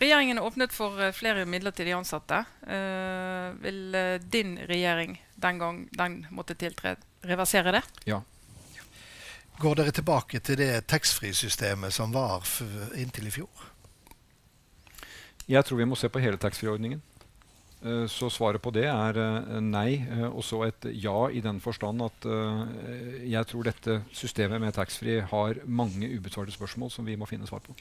Regjeringen 0.01 0.41
er 0.41 0.49
åpnet 0.49 0.73
for 0.75 0.99
flere 1.15 1.45
midlertidig 1.47 1.93
ansatte. 1.95 2.41
Uh, 2.65 3.55
vil 3.63 3.95
din 4.33 4.57
regjering 4.67 5.15
den 5.41 5.59
gang 5.61 5.81
den 5.95 6.19
måtte 6.35 6.55
tiltre, 6.59 6.95
reversere 7.25 7.71
det? 7.79 7.83
Ja. 8.09 8.21
Går 9.59 9.75
dere 9.75 9.91
tilbake 9.91 10.39
til 10.39 10.55
det 10.61 10.87
taxfree-systemet 10.87 11.91
som 11.95 12.13
var 12.15 12.45
inntil 12.95 13.27
i 13.27 13.33
fjor? 13.39 13.67
Jeg 15.49 15.65
tror 15.65 15.81
vi 15.81 15.87
må 15.89 15.97
se 15.99 16.07
på 16.11 16.21
hele 16.21 16.37
taxfree-ordningen. 16.39 17.01
Så 18.11 18.27
svaret 18.27 18.59
på 18.59 18.73
det 18.75 18.85
er 18.91 19.15
nei, 19.63 20.03
og 20.27 20.43
så 20.43 20.65
et 20.65 20.83
ja 20.99 21.29
i 21.31 21.39
den 21.39 21.61
forstand 21.63 22.03
at 22.03 22.25
jeg 23.23 23.47
tror 23.47 23.63
dette 23.67 24.01
systemet 24.11 24.59
med 24.59 24.75
taxfree 24.75 25.23
har 25.31 25.61
mange 25.63 26.09
ubesvarte 26.11 26.51
spørsmål 26.51 26.91
som 26.91 27.07
vi 27.07 27.15
må 27.15 27.27
finne 27.29 27.47
svar 27.47 27.63
på. 27.63 27.75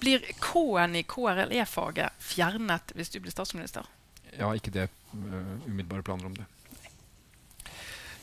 Blir 0.00 0.24
K-en 0.40 0.96
i 0.96 1.04
KRLE-faget 1.08 2.16
fjernet 2.24 2.96
hvis 2.96 3.12
du 3.12 3.20
blir 3.20 3.36
statsminister? 3.36 3.84
Ja, 4.34 4.48
ikke 4.56 4.72
det 4.72 4.88
umiddelbare 5.12 6.02
planer 6.08 6.32
om 6.32 6.36
det. 6.40 6.48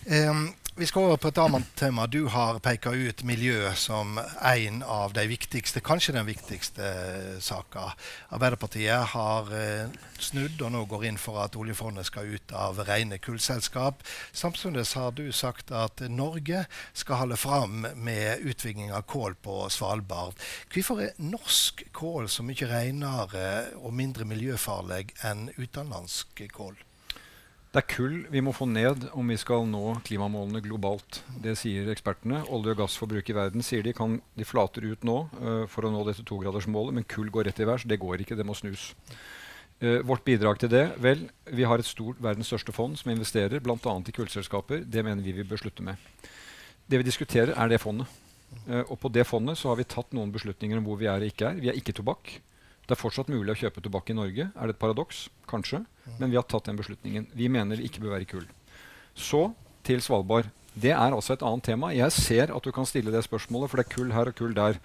Um, 0.05 0.53
vi 0.75 0.85
skal 0.85 1.03
over 1.03 1.17
på 1.19 1.29
et 1.29 1.37
annet 1.37 1.67
tema. 1.77 2.07
Du 2.07 2.25
har 2.31 2.57
peka 2.63 2.93
ut 2.95 3.19
miljø 3.27 3.69
som 3.77 4.15
en 4.17 4.79
av 4.81 5.11
de 5.13 5.27
viktigste, 5.29 5.81
kanskje 5.83 6.15
den 6.15 6.25
viktigste 6.25 6.87
saka. 7.43 7.91
Arbeiderpartiet 8.33 9.11
har 9.11 9.51
eh, 9.53 9.91
snudd 10.17 10.63
og 10.63 10.71
nå 10.73 10.81
går 10.89 11.05
inn 11.09 11.19
for 11.21 11.43
at 11.43 11.57
oljefondet 11.59 12.07
skal 12.09 12.33
ut 12.33 12.53
av 12.57 12.79
rene 12.87 13.19
kullselskap. 13.21 14.01
Samtidig 14.31 14.87
har 14.95 15.13
du 15.13 15.27
sagt 15.35 15.69
at 15.75 16.01
Norge 16.09 16.63
skal 16.97 17.19
holde 17.19 17.37
fram 17.37 17.85
med 17.93 18.41
utvikling 18.41 18.89
av 18.95 19.03
kål 19.11 19.35
på 19.43 19.65
Svalbard. 19.69 20.39
Hvorfor 20.73 21.03
er 21.03 21.19
norsk 21.19 21.83
kål 21.93 22.31
så 22.31 22.47
mye 22.47 22.71
renere 22.71 23.49
og 23.83 23.93
mindre 23.93 24.25
miljøfarlig 24.25 25.11
enn 25.27 25.51
utenlandsk 25.59 26.47
kål? 26.55 26.79
Det 27.71 27.79
er 27.79 27.87
kull 27.87 28.15
vi 28.27 28.41
må 28.43 28.51
få 28.51 28.65
ned 28.67 29.05
om 29.15 29.29
vi 29.31 29.37
skal 29.39 29.63
nå 29.63 29.93
klimamålene 30.03 30.59
globalt. 30.65 31.21
Det 31.39 31.53
sier 31.55 31.87
ekspertene. 31.93 32.41
Olje- 32.51 32.73
og 32.73 32.81
gassforbruk 32.81 33.29
i 33.31 33.35
verden 33.37 33.63
sier 33.63 33.85
de 33.85 33.93
kan 33.95 34.17
de 34.35 34.47
flater 34.47 34.83
ut 34.83 35.05
nå 35.07 35.15
uh, 35.39 35.63
for 35.71 35.87
å 35.87 35.91
nå 35.93 36.01
dette 36.03 36.25
togradersmålet, 36.27 36.97
men 36.97 37.07
kull 37.07 37.31
går 37.31 37.47
rett 37.47 37.61
i 37.63 37.69
værs. 37.69 37.87
Det 37.87 37.99
går 38.01 38.25
ikke, 38.25 38.35
det 38.35 38.47
må 38.47 38.57
snus. 38.59 38.89
Uh, 39.79 40.03
vårt 40.03 40.27
bidrag 40.27 40.59
til 40.59 40.73
det? 40.73 40.83
Vel, 40.99 41.23
vi 41.47 41.63
har 41.63 41.79
et 41.79 41.87
stort, 41.87 42.19
verdens 42.19 42.51
største 42.51 42.75
fond 42.75 42.99
som 42.99 43.13
investerer 43.15 43.63
bl.a. 43.63 43.79
i 43.79 44.17
kullselskaper. 44.19 44.83
Det 44.83 45.07
mener 45.07 45.23
vi 45.23 45.39
vi 45.39 45.47
bør 45.47 45.63
slutte 45.63 45.87
med. 45.87 45.95
Det 46.91 46.99
vi 46.99 47.07
diskuterer, 47.07 47.55
er 47.55 47.71
det 47.71 47.79
fondet. 47.79 48.11
Uh, 48.67 48.83
og 48.83 48.97
på 48.99 49.15
det 49.15 49.23
fondet 49.31 49.55
så 49.55 49.71
har 49.71 49.79
vi 49.79 49.87
tatt 49.87 50.11
noen 50.11 50.35
beslutninger 50.35 50.75
om 50.75 50.91
hvor 50.91 50.99
vi 50.99 51.07
er 51.07 51.23
og 51.23 51.31
ikke 51.31 51.53
er. 51.53 51.63
Vi 51.63 51.71
er 51.71 51.79
ikke 51.79 51.95
tobakk. 51.95 52.35
Det 52.91 52.97
er 52.97 52.99
fortsatt 53.05 53.29
mulig 53.31 53.53
å 53.53 53.55
kjøpe 53.55 53.79
tobakk 53.79 54.09
i 54.11 54.13
Norge. 54.17 54.45
Er 54.51 54.67
det 54.67 54.73
et 54.75 54.79
paradoks? 54.81 55.29
Kanskje. 55.47 55.77
Men 56.19 56.27
vi 56.27 56.35
har 56.35 56.43
tatt 56.43 56.65
den 56.67 56.75
beslutningen. 56.75 57.29
Vi 57.31 57.47
mener 57.47 57.79
det 57.79 57.85
ikke 57.87 58.01
bør 58.03 58.17
være 58.17 58.27
kull. 58.27 58.49
Så 59.15 59.45
til 59.87 60.03
Svalbard. 60.03 60.49
Det 60.75 60.91
er 60.91 61.15
altså 61.15 61.37
et 61.37 61.45
annet 61.47 61.63
tema. 61.69 61.93
Jeg 61.95 62.11
ser 62.11 62.51
at 62.51 62.67
du 62.67 62.71
kan 62.75 62.89
stille 62.89 63.13
det 63.13 63.23
spørsmålet, 63.23 63.71
for 63.71 63.79
det 63.79 63.85
er 63.85 63.95
kull 63.95 64.11
her 64.11 64.27
og 64.27 64.35
kull 64.35 64.51
der. 64.57 64.81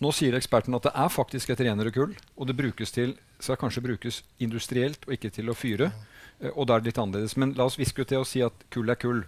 Nå 0.00 0.14
sier 0.16 0.32
eksperten 0.38 0.78
at 0.78 0.88
det 0.88 0.94
er 0.96 1.12
faktisk 1.12 1.52
et 1.52 1.60
renere 1.60 1.92
kull, 1.92 2.16
og 2.40 2.48
det 2.48 2.56
brukes 2.56 2.96
til, 2.96 3.12
skal 3.36 3.60
kanskje 3.60 3.84
brukes 3.84 4.22
industrielt 4.40 5.04
og 5.04 5.12
ikke 5.18 5.34
til 5.36 5.52
å 5.52 5.58
fyre. 5.58 5.90
Eh, 6.40 6.56
og 6.56 6.70
da 6.70 6.78
er 6.78 6.80
det 6.80 6.94
litt 6.94 7.04
annerledes. 7.04 7.36
Men 7.36 7.52
la 7.60 7.68
oss 7.68 7.76
viske 7.76 8.00
ut 8.00 8.16
det 8.16 8.22
og 8.22 8.28
si 8.32 8.40
at 8.40 8.64
kull 8.72 8.88
er 8.88 8.96
kull. 8.96 9.26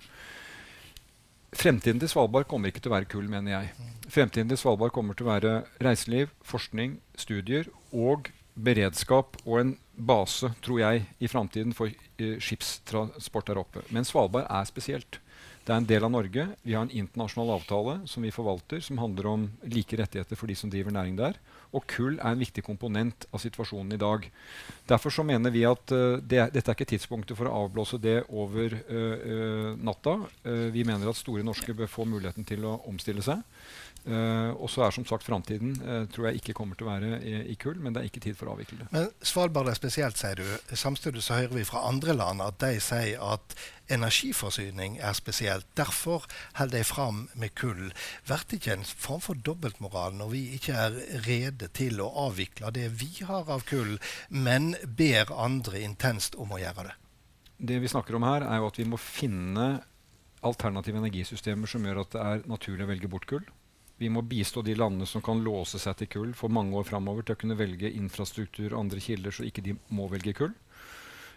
Fremtiden 1.55 2.01
til 2.01 2.09
Svalbard 2.11 2.49
kommer 2.49 2.73
ikke 2.73 2.81
til 2.83 2.91
å 2.91 2.97
være 2.97 3.13
kull, 3.13 3.29
mener 3.29 3.59
jeg. 3.59 3.91
Fremtiden 4.11 4.49
til 4.49 4.65
Svalbard 4.65 4.97
kommer 4.97 5.13
til 5.13 5.29
å 5.29 5.35
være 5.35 5.59
reiseliv, 5.85 6.33
forskning, 6.41 6.97
studier 7.21 7.69
og 7.95 8.31
beredskap 8.55 9.39
og 9.45 9.61
en 9.61 9.75
base, 9.95 10.51
tror 10.63 10.81
jeg, 10.83 11.05
i 11.23 11.31
framtiden 11.31 11.75
for 11.75 11.91
uh, 11.91 12.37
skipstransport 12.43 13.51
der 13.51 13.61
oppe. 13.63 13.85
Men 13.95 14.07
Svalbard 14.07 14.47
er 14.51 14.67
spesielt. 14.69 15.21
Det 15.65 15.73
er 15.73 15.81
en 15.81 15.89
del 15.89 16.05
av 16.05 16.13
Norge. 16.13 16.45
Vi 16.63 16.75
har 16.77 16.85
en 16.85 16.93
internasjonal 16.93 17.55
avtale 17.55 17.97
som 18.11 18.27
vi 18.27 18.35
forvalter, 18.35 18.83
som 18.85 19.01
handler 19.01 19.31
om 19.31 19.47
like 19.65 19.97
rettigheter 19.97 20.37
for 20.37 20.51
de 20.51 20.57
som 20.59 20.73
driver 20.73 20.93
næring 20.93 21.17
der. 21.17 21.39
Og 21.75 21.87
kull 21.91 22.19
er 22.19 22.33
en 22.33 22.43
viktig 22.43 22.65
komponent 22.67 23.27
av 23.33 23.43
situasjonen 23.43 23.97
i 23.97 24.01
dag. 24.01 24.29
Derfor 24.89 25.15
så 25.15 25.25
mener 25.27 25.55
vi 25.55 25.65
at 25.69 25.95
uh, 25.95 26.21
det, 26.21 26.47
dette 26.55 26.71
er 26.71 26.79
ikke 26.79 26.93
tidspunktet 26.95 27.39
for 27.39 27.51
å 27.51 27.65
avblåse 27.65 28.01
det 28.03 28.21
over 28.31 28.79
uh, 28.89 29.73
natta. 29.75 30.19
vi 30.45 30.85
mener 30.87 31.09
at 31.11 31.19
Store 31.19 31.43
Norske 31.45 31.75
bør 31.75 31.91
få 31.91 32.05
muligheten 32.09 32.47
til 32.47 32.65
å 32.69 32.79
omstille 32.89 33.23
seg. 33.25 33.43
Uh, 34.05 34.53
og 34.61 34.69
så 34.69 34.83
er 34.85 34.93
som 34.93 35.05
sagt 35.09 35.25
framtiden 35.25 35.79
uh, 35.81 36.03
tror 36.13 36.27
jeg 36.29 36.43
ikke 36.43 36.53
kommer 36.59 36.77
til 36.77 36.85
å 36.85 36.91
være 36.91 37.23
i, 37.25 37.39
i, 37.49 37.55
kull, 37.57 37.79
men 37.81 37.95
det 37.95 38.03
er 38.03 38.11
ikke 38.11 38.21
tid 38.21 38.37
for 38.37 38.51
å 38.51 38.53
avvikle 38.53 38.83
det. 38.83 38.89
Men 38.93 39.07
Svalbard 39.25 39.71
er 39.73 39.79
spesielt, 39.79 40.21
sier 40.21 40.37
du. 40.37 40.77
Samtidig 40.77 41.23
hører 41.25 41.55
vi 41.57 41.65
fra 41.65 41.87
andre 41.89 42.13
land 42.13 42.45
at 42.45 42.59
de 42.61 42.75
sier 42.85 43.23
at 43.25 43.57
energiforsyning 43.89 44.99
er 45.01 45.17
spesielt. 45.17 45.65
Derfor 45.77 46.27
holder 46.59 46.83
de 46.83 46.85
fram 46.85 47.23
med 47.33 47.55
kull. 47.57 47.95
Blir 48.29 48.45
det 48.51 48.61
ikke 48.61 48.77
en 48.77 48.85
form 48.85 49.25
for 49.25 49.41
dobbeltmoral 49.41 50.17
når 50.21 50.33
vi 50.37 50.43
ikke 50.59 50.77
er 50.85 51.01
rede 51.25 51.64
til 51.73 52.03
å 52.05 52.11
avvikle 52.27 52.73
det 52.75 52.89
vi 53.01 53.11
har 53.25 53.49
av 53.51 53.65
kull, 53.69 53.97
men 54.29 54.75
ber 54.85 55.33
andre 55.33 55.83
intenst 55.87 56.37
om 56.41 56.55
å 56.55 56.61
gjøre 56.61 56.89
det? 56.91 56.95
Det 57.65 57.81
vi 57.81 57.91
snakker 57.91 58.19
om 58.19 58.27
her, 58.27 58.45
er 58.45 58.61
jo 58.61 58.71
at 58.71 58.81
vi 58.81 58.89
må 58.89 58.99
finne 59.01 59.69
alternative 60.45 61.01
energisystemer 61.01 61.71
som 61.71 61.85
gjør 61.87 62.03
at 62.03 62.15
det 62.15 62.25
er 62.25 62.49
naturlig 62.51 62.85
å 62.85 62.91
velge 62.91 63.11
bort 63.11 63.29
kull. 63.31 63.45
Vi 64.03 64.11
må 64.11 64.25
bistå 64.27 64.63
de 64.67 64.75
landene 64.77 65.07
som 65.07 65.23
kan 65.25 65.41
låse 65.45 65.79
seg 65.81 65.97
til 66.01 66.11
kull 66.11 66.33
for 66.37 66.53
mange 66.53 66.75
år 66.77 66.87
framover, 66.89 67.23
til 67.23 67.37
å 67.37 67.41
kunne 67.41 67.59
velge 67.59 67.93
infrastruktur 67.95 68.73
og 68.73 68.81
andre 68.83 69.01
kilder, 69.01 69.33
så 69.33 69.47
ikke 69.47 69.65
de 69.65 69.77
må 69.95 70.09
velge 70.13 70.35
kull. 70.37 70.53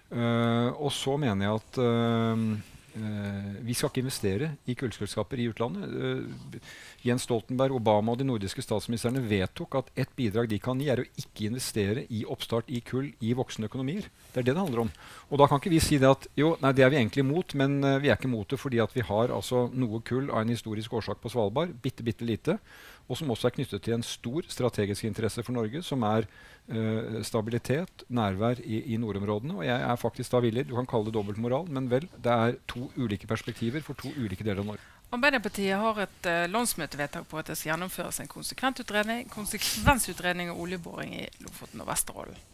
Uh, 0.07 0.71
og 0.79 0.89
så 0.95 1.17
mener 1.19 1.47
jeg 1.47 1.61
at 1.61 1.79
Uh, 1.83 2.76
vi 2.95 3.75
skal 3.75 3.91
ikke 3.91 4.01
investere 4.01 4.49
i 4.65 4.75
kullselskaper 4.77 5.39
i 5.41 5.47
utlandet. 5.51 5.91
Uh, 5.91 6.57
Jens 7.05 7.27
Stoltenberg, 7.27 7.75
Obama 7.77 8.13
og 8.13 8.21
de 8.21 8.27
nordiske 8.27 8.63
statsministrene 8.63 9.21
vedtok 9.27 9.77
at 9.81 9.91
et 9.99 10.11
bidrag 10.17 10.49
de 10.49 10.59
kan 10.63 10.79
gi, 10.81 10.89
er 10.91 11.03
å 11.03 11.07
ikke 11.19 11.49
investere 11.49 12.05
i 12.09 12.23
oppstart 12.25 12.71
i 12.73 12.81
kull 12.85 13.11
i 13.21 13.35
voksne 13.37 13.69
økonomier. 13.69 14.09
Det 14.33 14.41
er 14.41 14.49
det 14.49 14.55
det 14.55 14.63
handler 14.63 14.85
om. 14.87 14.91
Og 15.29 15.41
da 15.41 15.49
kan 15.49 15.61
ikke 15.61 15.73
vi 15.75 15.83
si 15.83 16.01
det 16.01 16.09
at 16.09 16.27
jo, 16.39 16.55
nei, 16.63 16.73
det 16.73 16.85
er 16.85 16.93
vi 16.93 17.01
egentlig 17.01 17.25
imot, 17.25 17.57
men 17.59 17.79
uh, 17.85 17.97
vi 18.01 18.11
er 18.11 18.17
ikke 18.17 18.31
imot 18.31 18.53
det 18.55 18.61
fordi 18.61 18.81
vi 18.93 19.05
har 19.07 19.33
altså 19.35 19.67
noe 19.73 20.01
kull 20.07 20.31
av 20.31 20.43
en 20.43 20.53
historisk 20.53 20.97
årsak 20.97 21.21
på 21.21 21.33
Svalbard. 21.33 21.75
Bitte, 21.83 22.05
bitte 22.07 22.27
lite 22.27 22.57
og 23.07 23.17
som 23.17 23.31
også 23.31 23.47
er 23.47 23.55
knyttet 23.55 23.83
til 23.83 23.95
en 23.95 24.03
stor 24.03 24.47
strategisk 24.51 25.07
interesse 25.07 25.43
for 25.43 25.55
Norge, 25.55 25.79
som 25.83 26.03
er 26.03 26.27
uh, 26.27 27.21
stabilitet, 27.23 28.03
nærvær 28.09 28.59
i, 28.63 28.81
i, 28.93 28.97
nordområdene. 28.99 29.55
Og 29.55 29.65
jeg 29.65 29.79
er 29.79 29.95
faktisk 29.95 30.33
da 30.33 30.41
villig 30.43 30.67
Du 30.67 30.75
kan 30.75 30.89
kalle 30.89 31.07
det 31.07 31.15
dobbeltmoral, 31.15 31.69
men 31.71 31.89
vel, 31.91 32.09
det 32.23 32.33
er 32.33 32.59
to 32.67 32.89
ulike 32.97 33.27
perspektiver 33.27 33.81
for 33.81 33.95
to 33.95 34.11
ulike 34.17 34.43
deler 34.43 34.59
av 34.65 34.71
Norge. 34.73 34.91
Arbeiderpartiet 35.15 35.79
har 35.79 36.03
et 36.03 36.27
uh, 36.27 36.51
landsmøtevedtak 36.51 37.29
på 37.31 37.39
at 37.39 37.47
det 37.47 37.55
skal 37.55 37.73
gjennomføres 37.73 38.19
en 38.19 38.31
konsekvensutredning, 38.31 39.29
konsekvensutredning 39.31 40.51
av 40.51 40.59
oljeboring 40.59 41.15
i 41.15 41.25
Lofoten 41.45 41.83
og 41.83 41.87
Vesterålen. 41.87 42.45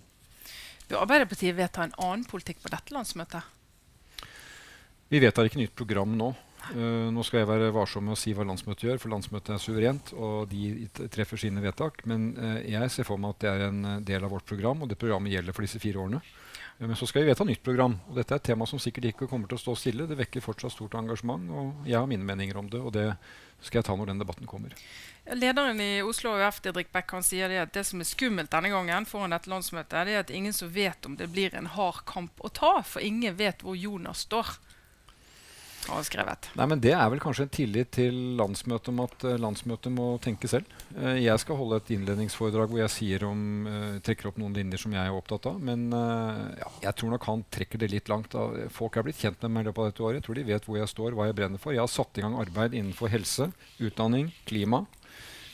Bør 0.90 1.02
Arbeiderpartiet 1.02 1.58
vedta 1.58 1.88
en 1.88 1.98
annen 1.98 2.26
politikk 2.30 2.62
på 2.62 2.70
dette 2.70 2.94
landsmøtet? 2.94 3.42
Vi 5.10 5.22
vedtar 5.22 5.48
ikke 5.50 5.62
nytt 5.62 5.74
program 5.78 6.14
nå. 6.18 6.34
Uh, 6.72 7.10
nå 7.12 7.24
skal 7.28 7.42
jeg 7.42 7.50
være 7.50 7.74
varsom 7.76 8.06
med 8.08 8.16
å 8.16 8.20
si 8.20 8.32
hva 8.36 8.46
landsmøtet 8.48 8.86
gjør, 8.88 9.02
for 9.02 9.12
landsmøtet 9.12 9.56
er 9.56 9.62
suverent, 9.62 10.14
og 10.16 10.48
de 10.52 10.88
treffer 11.12 11.42
sine 11.42 11.64
vedtak. 11.64 12.06
Men 12.10 12.32
uh, 12.38 12.62
jeg 12.64 12.94
ser 12.94 13.08
for 13.08 13.20
meg 13.20 13.36
at 13.36 13.44
det 13.44 13.52
er 13.52 13.66
en 13.68 13.84
eh, 13.90 14.02
del 14.08 14.24
av 14.24 14.32
vårt 14.32 14.48
program, 14.48 14.84
og 14.84 14.92
det 14.92 15.00
programmet 15.02 15.34
gjelder 15.34 15.56
for 15.56 15.68
disse 15.68 15.82
fire 15.84 16.00
årene. 16.06 16.22
Uh, 16.80 16.86
men 16.88 16.96
så 17.00 17.10
skal 17.10 17.24
vi 17.26 17.34
vedta 17.34 17.48
nytt 17.48 17.64
program, 17.66 17.98
og 18.08 18.20
dette 18.20 18.36
er 18.36 18.40
et 18.40 18.48
tema 18.54 18.68
som 18.70 18.82
sikkert 18.82 19.12
ikke 19.12 19.28
kommer 19.32 19.52
til 19.52 19.60
å 19.60 19.64
stå 19.66 19.76
stille. 19.82 20.08
Det 20.08 20.20
vekker 20.24 20.46
fortsatt 20.46 20.76
stort 20.78 20.96
engasjement, 21.00 21.52
og 21.52 21.90
jeg 21.90 22.00
har 22.00 22.08
mine 22.10 22.28
meninger 22.28 22.62
om 22.62 22.72
det, 22.72 22.80
og 22.80 22.96
det 22.96 23.10
skal 23.64 23.82
jeg 23.82 23.88
ta 23.88 23.96
når 24.00 24.14
den 24.14 24.24
debatten 24.24 24.48
kommer. 24.48 24.76
Lederen 25.36 25.80
i 25.80 26.02
Oslo 26.04 26.34
AUF 26.36 26.62
Didrik 26.64 26.92
Beck, 26.96 27.12
han 27.16 27.24
sier 27.24 27.52
det 27.52 27.62
at 27.62 27.76
det 27.76 27.86
som 27.88 28.04
er 28.04 28.08
skummelt 28.08 28.52
denne 28.52 28.72
gangen 28.72 29.08
foran 29.08 29.36
dette 29.36 29.52
landsmøtet, 29.52 30.00
er 30.00 30.24
at 30.24 30.32
ingen 30.32 30.56
som 30.56 30.72
vet 30.72 31.08
om 31.08 31.16
det 31.20 31.30
blir 31.32 31.56
en 31.56 31.70
hard 31.76 32.04
kamp 32.10 32.44
å 32.44 32.52
ta, 32.52 32.78
for 32.88 33.04
ingen 33.04 33.36
vet 33.40 33.64
hvor 33.64 33.76
Jonas 33.80 34.26
står 34.28 34.58
har 35.90 36.06
skrevet. 36.08 36.50
Nei, 36.58 36.68
men 36.70 36.82
Det 36.84 36.94
er 36.96 37.10
vel 37.12 37.22
kanskje 37.24 37.46
en 37.48 37.54
tillit 37.54 37.92
til 37.96 38.18
landsmøtet 38.40 38.90
om 38.92 39.02
at 39.04 39.26
uh, 39.28 39.36
landsmøtet 39.42 39.94
må 39.94 40.08
tenke 40.24 40.50
selv. 40.52 40.70
Uh, 40.96 41.18
jeg 41.20 41.36
skal 41.44 41.60
holde 41.60 41.80
et 41.82 41.92
innledningsforedrag 41.96 42.72
hvor 42.72 42.82
jeg 42.84 42.94
om, 43.28 43.44
uh, 43.68 44.00
trekker 44.06 44.30
opp 44.30 44.40
noen 44.42 44.56
linjer 44.58 44.84
som 44.84 44.96
jeg 44.96 45.04
er 45.04 45.18
opptatt 45.18 45.50
av. 45.52 45.60
Men 45.60 45.86
ja, 45.94 46.70
jeg 46.88 46.98
tror 47.00 47.14
nok 47.14 47.28
han 47.30 47.46
trekker 47.54 47.82
det 47.82 47.92
litt 47.92 48.10
langt. 48.12 48.36
Folk 48.74 48.98
er 48.98 49.06
blitt 49.06 49.22
kjent 49.22 49.42
med 49.44 49.54
meg 49.54 49.66
i 49.66 49.70
løpet 49.70 49.84
av 49.84 49.92
dette 49.92 50.06
året. 50.06 50.20
Jeg 50.20 50.28
tror 50.28 50.40
de 50.40 50.48
vet 50.48 50.68
hvor 50.68 50.80
jeg 50.80 50.92
står, 50.92 51.18
hva 51.18 51.30
jeg 51.30 51.38
brenner 51.38 51.62
for. 51.62 51.76
Jeg 51.76 51.84
har 51.84 51.92
satt 51.92 52.20
i 52.20 52.26
gang 52.26 52.38
arbeid 52.40 52.76
innenfor 52.78 53.12
helse, 53.14 53.50
utdanning, 53.84 54.32
klima, 54.50 54.84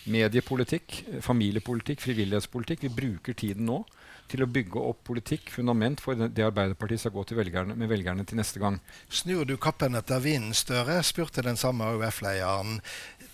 mediepolitikk, 0.10 1.02
familiepolitikk, 1.26 2.04
frivillighetspolitikk. 2.06 2.86
Vi 2.88 2.96
bruker 3.02 3.38
tiden 3.38 3.68
nå 3.70 3.84
til 4.30 4.44
å 4.46 4.50
bygge 4.50 4.82
opp 4.92 5.02
politikk, 5.10 5.50
fundament 5.54 6.02
for 6.04 6.18
det 6.20 6.46
Arbeiderpartiet 6.46 7.04
skal 7.04 7.14
gå 7.16 7.24
til 7.30 7.40
velgerne, 7.40 7.76
med 7.78 7.90
velgerne 7.92 8.26
til 8.28 8.40
neste 8.40 8.62
gang. 8.62 8.80
Snur 9.10 9.48
du 9.50 9.56
kappen 9.62 9.98
etter 10.00 10.22
vinden, 10.24 10.56
Støre? 10.58 11.00
spurte 11.06 11.46
den 11.46 11.60
samme 11.60 11.88
AUF-lederen. 11.94 12.80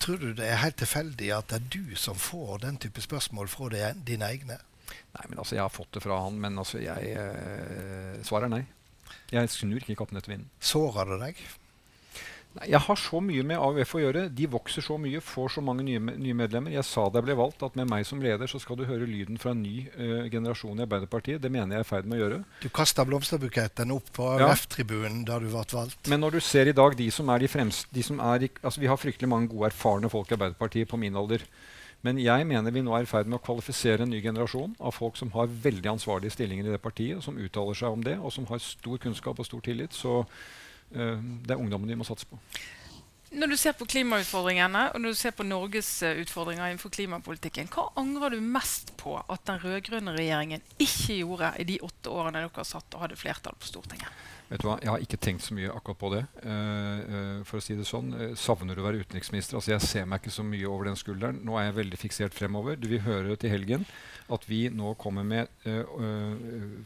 Tror 0.03 0.21
du 0.21 0.31
det 0.37 0.47
er 0.51 0.63
helt 0.63 0.79
tilfeldig 0.81 1.31
at 1.35 1.51
det 1.51 1.59
er 1.59 1.67
du 1.75 1.99
som 1.99 2.17
får 2.19 2.63
den 2.65 2.79
type 2.81 3.03
spørsmål 3.03 3.51
fra 3.51 3.91
dine 4.07 4.31
egne? 4.31 4.59
Nei, 5.15 5.27
men 5.29 5.39
altså, 5.39 5.55
Jeg 5.55 5.63
har 5.63 5.73
fått 5.73 5.93
det 5.95 6.03
fra 6.03 6.19
han, 6.25 6.39
men 6.41 6.57
altså, 6.59 6.81
jeg 6.83 7.13
eh, 7.15 8.17
svarer 8.27 8.51
nei. 8.51 8.65
Jeg 9.31 9.49
snur 9.49 9.79
ikke 9.79 9.95
kappen 10.01 10.19
etter 10.19 10.35
vinden. 10.35 10.49
Sårer 10.59 11.15
det 11.15 11.21
deg? 11.23 11.45
Jeg 12.63 12.79
har 12.79 12.99
så 12.99 13.19
mye 13.19 13.43
med 13.43 13.59
AUF 13.59 13.95
å 13.97 13.99
gjøre. 13.99 14.21
De 14.31 14.47
vokser 14.47 14.85
så 14.85 14.95
mye, 15.01 15.19
får 15.23 15.57
så 15.57 15.63
mange 15.65 15.83
nye, 15.83 15.99
nye, 15.99 16.35
medlemmer. 16.37 16.71
Jeg 16.71 16.87
sa 16.87 17.03
da 17.09 17.19
jeg 17.19 17.27
ble 17.27 17.35
valgt, 17.35 17.65
at 17.67 17.75
med 17.75 17.89
meg 17.91 18.07
som 18.07 18.21
leder 18.23 18.47
så 18.47 18.61
skal 18.63 18.79
du 18.79 18.85
høre 18.87 19.09
lyden 19.09 19.39
fra 19.41 19.51
en 19.51 19.63
ny 19.63 19.89
uh, 19.97 20.29
generasjon 20.31 20.79
i 20.79 20.85
Arbeiderpartiet. 20.85 21.41
Det 21.43 21.51
mener 21.51 21.75
jeg 21.75 21.83
er 21.83 21.87
i 21.87 21.89
ferd 21.89 22.07
med 22.07 22.19
å 22.19 22.21
gjøre. 22.23 22.39
Du 22.63 22.69
kasta 22.73 23.03
blomsterbuketten 23.07 23.91
opp 23.95 24.07
på 24.15 24.29
AUF-tribunen 24.37 25.25
da 25.27 25.41
du 25.43 25.49
ble 25.49 25.67
valgt. 25.75 26.07
Men 26.11 26.23
når 26.23 26.39
du 26.39 26.43
ser 26.47 26.71
i 26.71 26.75
dag 26.75 26.95
de 26.95 27.09
som 27.11 27.31
er 27.33 27.43
de 27.43 27.51
fremste 27.51 27.91
de 27.95 28.03
som 28.05 28.19
er, 28.23 28.47
altså 28.61 28.81
Vi 28.81 28.91
har 28.91 28.99
fryktelig 28.99 29.29
mange 29.29 29.51
gode, 29.51 29.73
erfarne 29.73 30.11
folk 30.11 30.31
i 30.31 30.37
Arbeiderpartiet 30.37 30.89
på 30.91 30.99
min 31.01 31.15
alder. 31.19 31.43
Men 32.05 32.19
jeg 32.21 32.45
mener 32.45 32.71
vi 32.71 32.83
nå 32.85 32.93
er 32.93 33.05
i 33.05 33.09
ferd 33.09 33.27
med 33.27 33.39
å 33.39 33.45
kvalifisere 33.45 34.05
en 34.05 34.11
ny 34.13 34.19
generasjon 34.21 34.75
av 34.77 34.93
folk 34.93 35.17
som 35.17 35.31
har 35.33 35.49
veldig 35.49 35.89
ansvarlige 35.95 36.35
stillinger 36.35 36.67
i 36.67 36.75
det 36.75 36.81
partiet, 36.83 37.23
som 37.25 37.39
uttaler 37.41 37.77
seg 37.77 37.95
om 37.97 38.03
det, 38.05 38.19
og 38.19 38.33
som 38.35 38.45
har 38.51 38.61
stor 38.61 39.01
kunnskap 39.01 39.41
og 39.41 39.47
stor 39.47 39.63
tillit. 39.65 39.95
Så 39.95 40.21
det 40.89 41.51
er 41.51 41.59
ungdommen 41.59 41.89
vi 41.89 41.97
må 41.97 42.05
satse 42.07 42.27
på. 42.29 42.39
Når 43.35 43.51
du 43.51 43.55
ser 43.59 43.73
på 43.75 43.87
klimautfordringene 43.89 44.81
og 44.93 45.01
når 45.01 45.11
du 45.11 45.17
ser 45.19 45.33
på 45.35 45.43
Norges 45.43 45.89
eh, 46.07 46.21
utfordringer 46.21 46.69
innenfor 46.69 46.93
klimapolitikken, 46.95 47.67
hva 47.73 47.89
angrer 47.99 48.37
du 48.37 48.39
mest 48.39 48.93
på 49.01 49.17
at 49.19 49.43
den 49.49 49.59
rød-grønne 49.59 50.13
regjeringen 50.15 50.63
ikke 50.77 51.17
gjorde 51.17 51.49
i 51.59 51.65
de 51.67 51.81
åtte 51.83 52.13
årene 52.13 52.45
dere 52.45 52.65
satt 52.67 52.95
og 52.95 53.03
hadde 53.03 53.19
flertall 53.19 53.57
på 53.59 53.67
Stortinget? 53.67 54.23
Vet 54.47 54.61
du 54.61 54.67
hva, 54.69 54.77
Jeg 54.79 54.91
har 54.93 55.03
ikke 55.03 55.19
tenkt 55.19 55.43
så 55.43 55.55
mye 55.57 55.73
akkurat 55.73 55.99
på 55.99 56.11
det. 56.13 56.21
Uh, 56.45 57.41
for 57.49 57.57
å 57.57 57.63
si 57.65 57.73
det 57.73 57.87
sånn. 57.89 58.11
Uh, 58.13 58.25
savner 58.37 58.77
du 58.77 58.83
å 58.83 58.85
være 58.85 59.01
utenriksminister? 59.01 59.57
Altså, 59.57 59.73
Jeg 59.73 59.81
ser 59.81 60.05
meg 60.05 60.21
ikke 60.21 60.35
så 60.35 60.45
mye 60.45 60.69
over 60.69 60.85
den 60.91 60.99
skulderen. 61.01 61.39
Nå 61.41 61.57
er 61.57 61.71
jeg 61.71 61.79
veldig 61.79 61.97
fiksert 61.97 62.37
fremover. 62.37 62.77
Du 62.77 62.85
vil 62.91 63.01
høre 63.01 63.33
til 63.41 63.49
helgen 63.55 63.87
at 64.33 64.47
vi 64.49 64.63
nå 64.73 64.95
kommer 64.97 65.25
med 65.27 65.51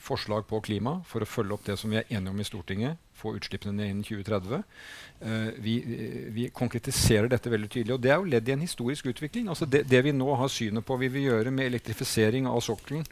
forslag 0.03 0.43
på 0.50 0.60
klima 0.65 0.98
for 1.08 1.24
å 1.24 1.29
følge 1.29 1.55
opp 1.55 1.67
det 1.69 1.77
som 1.79 1.93
vi 1.93 2.01
er 2.01 2.10
enige 2.12 2.34
om 2.34 2.41
i 2.43 2.48
Stortinget 2.48 3.00
få 3.19 3.36
utslippene 3.38 3.75
ned 3.75 3.91
innen 3.91 4.05
2030. 4.05 4.63
Uh, 5.19 5.50
vi, 5.60 5.75
vi, 6.31 6.48
konkretiserer 6.55 7.27
dette 7.31 7.51
veldig 7.51 7.69
tydelig. 7.72 7.96
og 7.96 8.03
Det 8.03 8.13
er 8.13 8.19
jo 8.22 8.29
ledd 8.31 8.50
i 8.50 8.55
en 8.55 8.63
historisk 8.63 9.10
utvikling. 9.12 9.50
altså 9.51 9.67
Det, 9.67 9.84
det 9.89 10.01
vi 10.05 10.15
nå 10.15 10.29
har 10.39 10.51
synet 10.53 10.86
på 10.88 10.98
vi 11.01 11.12
vil 11.12 11.27
gjøre 11.27 11.53
med 11.55 11.67
elektrifisering 11.69 12.48
av 12.50 12.62
sokkelen, 12.65 13.05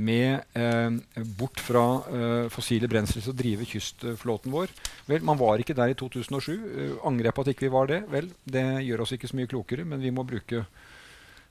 med 0.00 0.40
uh, 0.56 1.24
bort 1.38 1.60
fra 1.60 1.84
uh, 2.08 2.48
fossile 2.52 2.88
brensler 2.90 3.24
til 3.24 3.34
å 3.34 3.40
drive 3.42 3.68
kystflåten 3.68 4.52
vår 4.54 4.72
Vel, 5.10 5.24
Man 5.26 5.38
var 5.40 5.60
ikke 5.60 5.76
der 5.76 5.92
i 5.92 5.98
2007. 5.98 7.00
angrer 7.04 7.30
jeg 7.30 7.36
på 7.36 7.44
at 7.44 7.52
ikke 7.52 7.66
vi 7.66 7.74
var 7.74 7.90
det? 7.90 8.02
Vel, 8.10 8.30
det 8.44 8.64
gjør 8.86 9.04
oss 9.04 9.14
ikke 9.16 9.28
så 9.30 9.36
mye 9.36 9.50
klokere, 9.50 9.84
men 9.84 10.00
vi 10.00 10.12
må 10.14 10.24
bruke 10.26 10.64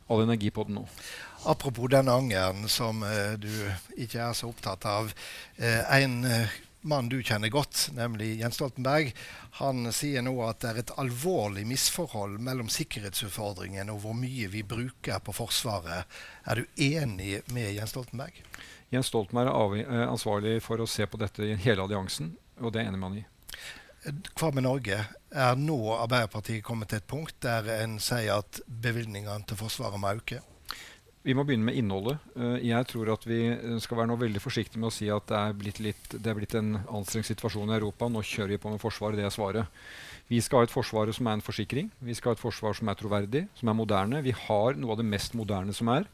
all 0.09 0.23
energi 0.23 0.49
på 0.49 0.65
den 0.65 0.79
nå. 0.79 0.87
Apropos 1.47 1.87
den 1.87 2.09
angeren 2.11 2.67
som 2.67 2.99
du 3.39 3.53
ikke 3.95 4.19
er 4.19 4.33
så 4.35 4.49
opptatt 4.51 4.83
av. 4.85 5.13
en 5.59 6.25
mann 6.81 7.09
du 7.09 7.21
kjenner 7.23 7.49
godt, 7.49 7.89
nemlig 7.93 8.39
Jens 8.39 8.55
Stoltenberg, 8.55 9.13
han 9.59 9.91
sier 9.93 10.23
nå 10.23 10.33
at 10.45 10.61
det 10.63 10.69
er 10.69 10.81
et 10.83 10.93
alvorlig 11.01 11.65
misforhold 11.67 12.37
mellom 12.43 12.69
sikkerhetsutfordringen 12.71 13.91
og 13.91 14.03
hvor 14.03 14.15
mye 14.17 14.47
vi 14.51 14.63
bruker 14.63 15.19
på 15.23 15.35
Forsvaret. 15.35 16.07
Er 16.45 16.61
du 16.61 16.83
enig 16.89 17.41
med 17.53 17.73
Jens 17.75 17.95
Stoltenberg? 17.95 18.39
Jens 18.93 19.11
Stoltenberg 19.11 19.51
er 19.51 19.81
eh, 19.83 20.05
ansvarlig 20.07 20.59
for 20.65 20.81
å 20.81 20.87
se 20.89 21.05
på 21.05 21.19
dette 21.21 21.45
i 21.45 21.57
hele 21.59 21.83
alliansen, 21.85 22.31
og 22.59 22.73
det 22.73 22.83
er 22.83 22.89
enig 22.89 23.01
med 23.01 23.09
han 23.09 23.19
i. 23.19 23.25
Hva 24.39 24.53
med 24.55 24.63
Norge? 24.63 25.01
Er 25.29 25.59
nå 25.59 25.77
Arbeiderpartiet 25.97 26.63
kommet 26.65 26.89
til 26.89 27.01
et 27.01 27.09
punkt 27.09 27.35
der 27.43 27.67
en 27.81 27.99
sier 28.01 28.39
at 28.39 28.61
bevilgningene 28.65 29.43
til 29.45 29.59
Forsvaret 29.59 29.99
må 29.99 30.15
øke? 30.15 30.39
Vi 31.27 31.35
må 31.35 31.43
begynne 31.43 31.67
med 31.67 31.75
innholdet. 31.75 32.21
Uh, 32.39 32.55
jeg 32.63 32.87
tror 32.87 33.11
at 33.11 33.25
vi 33.27 33.39
skal 33.83 33.99
være 33.99 34.11
nå 34.11 34.15
veldig 34.21 34.41
forsiktige 34.43 34.79
med 34.79 34.87
å 34.91 34.95
si 34.95 35.09
at 35.11 35.25
det 35.27 35.39
er 35.39 35.57
blitt, 35.59 35.81
litt, 35.83 36.13
det 36.15 36.31
er 36.31 36.37
blitt 36.37 36.55
en 36.55 36.77
anstrengt 36.87 37.27
situasjon 37.27 37.73
i 37.73 37.75
Europa. 37.75 38.07
Nå 38.07 38.23
kjører 38.23 38.55
vi 38.55 38.61
på 38.63 38.71
med 38.71 38.81
Forsvaret. 38.81 39.19
Det 39.19 39.27
er 39.27 39.35
svaret. 39.35 39.81
Vi 40.29 40.39
skal 40.45 40.61
ha 40.61 40.69
et 40.69 40.73
forsvar 40.73 41.11
som 41.15 41.27
er 41.27 41.39
en 41.39 41.43
forsikring. 41.43 41.89
Vi 42.05 42.15
skal 42.15 42.31
ha 42.31 42.37
et 42.37 42.43
forsvar 42.43 42.77
som 42.77 42.91
er 42.91 42.97
troverdig, 42.99 43.47
som 43.59 43.71
er 43.71 43.77
moderne. 43.77 44.23
Vi 44.23 44.35
har 44.45 44.79
noe 44.79 44.95
av 44.95 45.01
det 45.01 45.09
mest 45.09 45.35
moderne 45.35 45.75
som 45.75 45.91
er. 45.91 46.07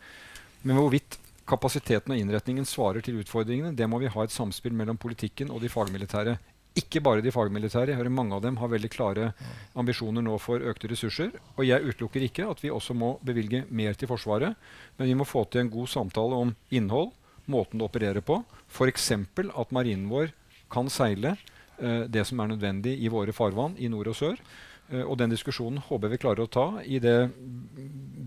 Men 0.64 0.80
hvorvidt 0.80 1.20
kapasiteten 1.46 2.16
og 2.16 2.20
innretningen 2.20 2.66
svarer 2.66 3.06
til 3.06 3.20
utfordringene, 3.22 3.76
det 3.78 3.86
må 3.92 4.00
vi 4.02 4.10
ha 4.10 4.24
et 4.26 4.34
samspill 4.34 4.74
mellom 4.74 4.98
politikken 4.98 5.52
og 5.54 5.62
de 5.62 5.70
fagmilitære. 5.70 6.40
Ikke 6.76 7.00
bare 7.00 7.24
de 7.24 7.32
fagmilitære. 7.32 7.94
Jeg 7.94 8.00
hører 8.00 8.12
Mange 8.12 8.36
av 8.36 8.42
dem 8.44 8.58
har 8.60 8.72
veldig 8.72 8.92
klare 8.92 9.32
ambisjoner 9.80 10.26
nå 10.26 10.36
for 10.44 10.60
økte 10.60 10.90
ressurser. 10.92 11.32
Og 11.56 11.64
jeg 11.68 11.84
utelukker 11.84 12.26
ikke 12.28 12.50
at 12.52 12.64
vi 12.64 12.74
også 12.74 12.94
må 12.94 13.16
bevilge 13.24 13.64
mer 13.70 13.96
til 13.96 14.12
Forsvaret. 14.12 14.58
Men 14.98 15.08
vi 15.08 15.16
må 15.16 15.28
få 15.28 15.46
til 15.48 15.64
en 15.64 15.72
god 15.72 15.88
samtale 15.88 16.36
om 16.36 16.56
innhold, 16.70 17.14
måten 17.48 17.80
det 17.80 17.88
opererer 17.88 18.26
på. 18.26 18.42
F.eks. 18.68 19.12
at 19.12 19.72
marinen 19.72 20.10
vår 20.12 20.34
kan 20.72 20.90
seile 20.90 21.38
eh, 21.80 22.06
det 22.12 22.26
som 22.28 22.40
er 22.40 22.52
nødvendig 22.52 22.98
i 23.00 23.12
våre 23.12 23.32
farvann 23.32 23.78
i 23.78 23.88
nord 23.88 24.12
og 24.12 24.20
sør. 24.20 24.42
Uh, 24.86 25.02
og 25.02 25.16
den 25.18 25.32
diskusjonen 25.34 25.82
håper 25.82 26.06
jeg 26.06 26.14
vi 26.14 26.22
klarer 26.22 26.46
å 26.46 26.52
ta 26.52 26.66
i 26.86 27.00
det 27.02 27.18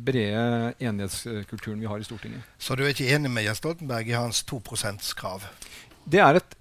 brede 0.09 0.73
enighetskulturen 0.83 1.78
vi 1.78 1.87
har 1.87 2.02
i 2.02 2.07
Stortinget. 2.07 2.43
Så 2.59 2.75
du 2.75 2.83
er 2.83 2.90
ikke 2.90 3.07
enig 3.14 3.31
med 3.31 3.47
Jens 3.47 3.62
Stoltenberg 3.62 4.11
i 4.11 4.17
hans 4.19 4.43
2 4.49 4.59
%-krav? 4.67 5.47
Det 6.09 6.23
er 6.25 6.40
et 6.40 6.58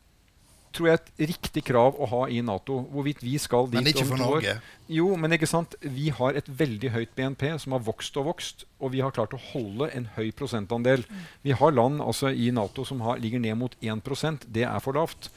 tror 0.78 0.90
jeg, 0.92 1.02
et 1.02 1.28
riktig 1.34 1.64
krav 1.68 1.98
å 2.00 2.08
ha 2.12 2.22
i 2.32 2.40
Nato. 2.46 2.80
Hvorvidt 2.94 3.24
vi 3.26 3.36
skal 3.42 3.68
dit 3.72 3.80
Men 3.80 3.90
ikke 3.92 4.06
for 4.08 4.22
Norge? 4.22 4.58
Jo, 4.88 5.10
men 5.20 5.36
ikke 5.36 5.50
sant? 5.50 5.76
vi 5.82 6.10
har 6.16 6.38
et 6.38 6.48
veldig 6.48 6.94
høyt 6.94 7.14
BNP 7.18 7.50
som 7.64 7.76
har 7.76 7.84
vokst 7.86 8.18
og 8.22 8.30
vokst. 8.30 8.68
Og 8.80 8.94
vi 8.94 9.02
har 9.04 9.16
klart 9.16 9.36
å 9.36 9.42
holde 9.50 9.90
en 9.98 10.08
høy 10.16 10.30
prosentandel. 10.38 11.04
Vi 11.44 11.56
har 11.58 11.74
land 11.76 12.02
altså, 12.04 12.32
i 12.32 12.52
Nato 12.56 12.86
som 12.88 13.02
har, 13.06 13.20
ligger 13.22 13.42
ned 13.44 13.58
mot 13.60 13.76
1% 13.82 14.48
Det 14.54 14.68
er 14.70 14.84
for 14.84 14.98
lavt. 14.98 15.32